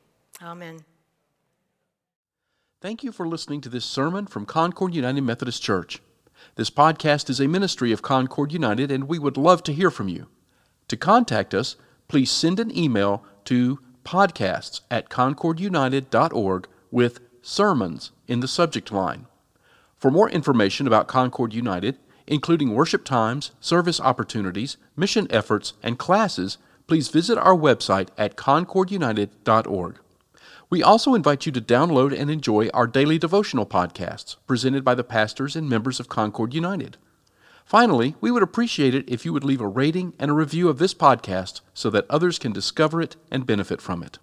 Amen. 0.42 0.84
Thank 2.80 3.02
you 3.02 3.12
for 3.12 3.26
listening 3.26 3.60
to 3.62 3.68
this 3.68 3.84
sermon 3.84 4.26
from 4.26 4.46
Concord 4.46 4.94
United 4.94 5.22
Methodist 5.22 5.62
Church. 5.62 6.00
This 6.56 6.70
podcast 6.70 7.30
is 7.30 7.40
a 7.40 7.48
ministry 7.48 7.92
of 7.92 8.02
Concord 8.02 8.52
United, 8.52 8.90
and 8.90 9.08
we 9.08 9.18
would 9.18 9.36
love 9.36 9.62
to 9.64 9.72
hear 9.72 9.90
from 9.90 10.08
you. 10.08 10.28
To 10.88 10.96
contact 10.96 11.54
us, 11.54 11.76
please 12.08 12.30
send 12.30 12.60
an 12.60 12.76
email 12.76 13.24
to 13.46 13.80
podcasts 14.04 14.82
at 14.90 15.08
concordunited.org 15.08 16.68
with 16.90 17.20
sermons 17.42 18.12
in 18.26 18.40
the 18.40 18.48
subject 18.48 18.92
line. 18.92 19.26
For 19.96 20.10
more 20.10 20.28
information 20.28 20.86
about 20.86 21.08
Concord 21.08 21.54
United, 21.54 21.98
including 22.26 22.74
worship 22.74 23.04
times, 23.04 23.52
service 23.60 24.00
opportunities, 24.00 24.76
mission 24.96 25.26
efforts, 25.30 25.74
and 25.82 25.98
classes, 25.98 26.58
please 26.86 27.08
visit 27.08 27.38
our 27.38 27.56
website 27.56 28.08
at 28.18 28.36
concordunited.org. 28.36 29.98
We 30.70 30.82
also 30.82 31.14
invite 31.14 31.46
you 31.46 31.52
to 31.52 31.60
download 31.60 32.18
and 32.18 32.30
enjoy 32.30 32.68
our 32.74 32.86
daily 32.86 33.18
devotional 33.18 33.66
podcasts 33.66 34.36
presented 34.46 34.84
by 34.84 34.94
the 34.94 35.04
pastors 35.04 35.56
and 35.56 35.68
members 35.68 36.00
of 36.00 36.08
Concord 36.08 36.52
United. 36.52 36.96
Finally, 37.64 38.14
we 38.20 38.30
would 38.30 38.42
appreciate 38.42 38.94
it 38.94 39.08
if 39.08 39.24
you 39.24 39.32
would 39.32 39.44
leave 39.44 39.60
a 39.60 39.66
rating 39.66 40.12
and 40.18 40.30
a 40.30 40.34
review 40.34 40.68
of 40.68 40.78
this 40.78 40.92
podcast 40.92 41.62
so 41.72 41.88
that 41.88 42.06
others 42.10 42.38
can 42.38 42.52
discover 42.52 43.00
it 43.00 43.16
and 43.30 43.46
benefit 43.46 43.80
from 43.80 44.02
it. 44.02 44.18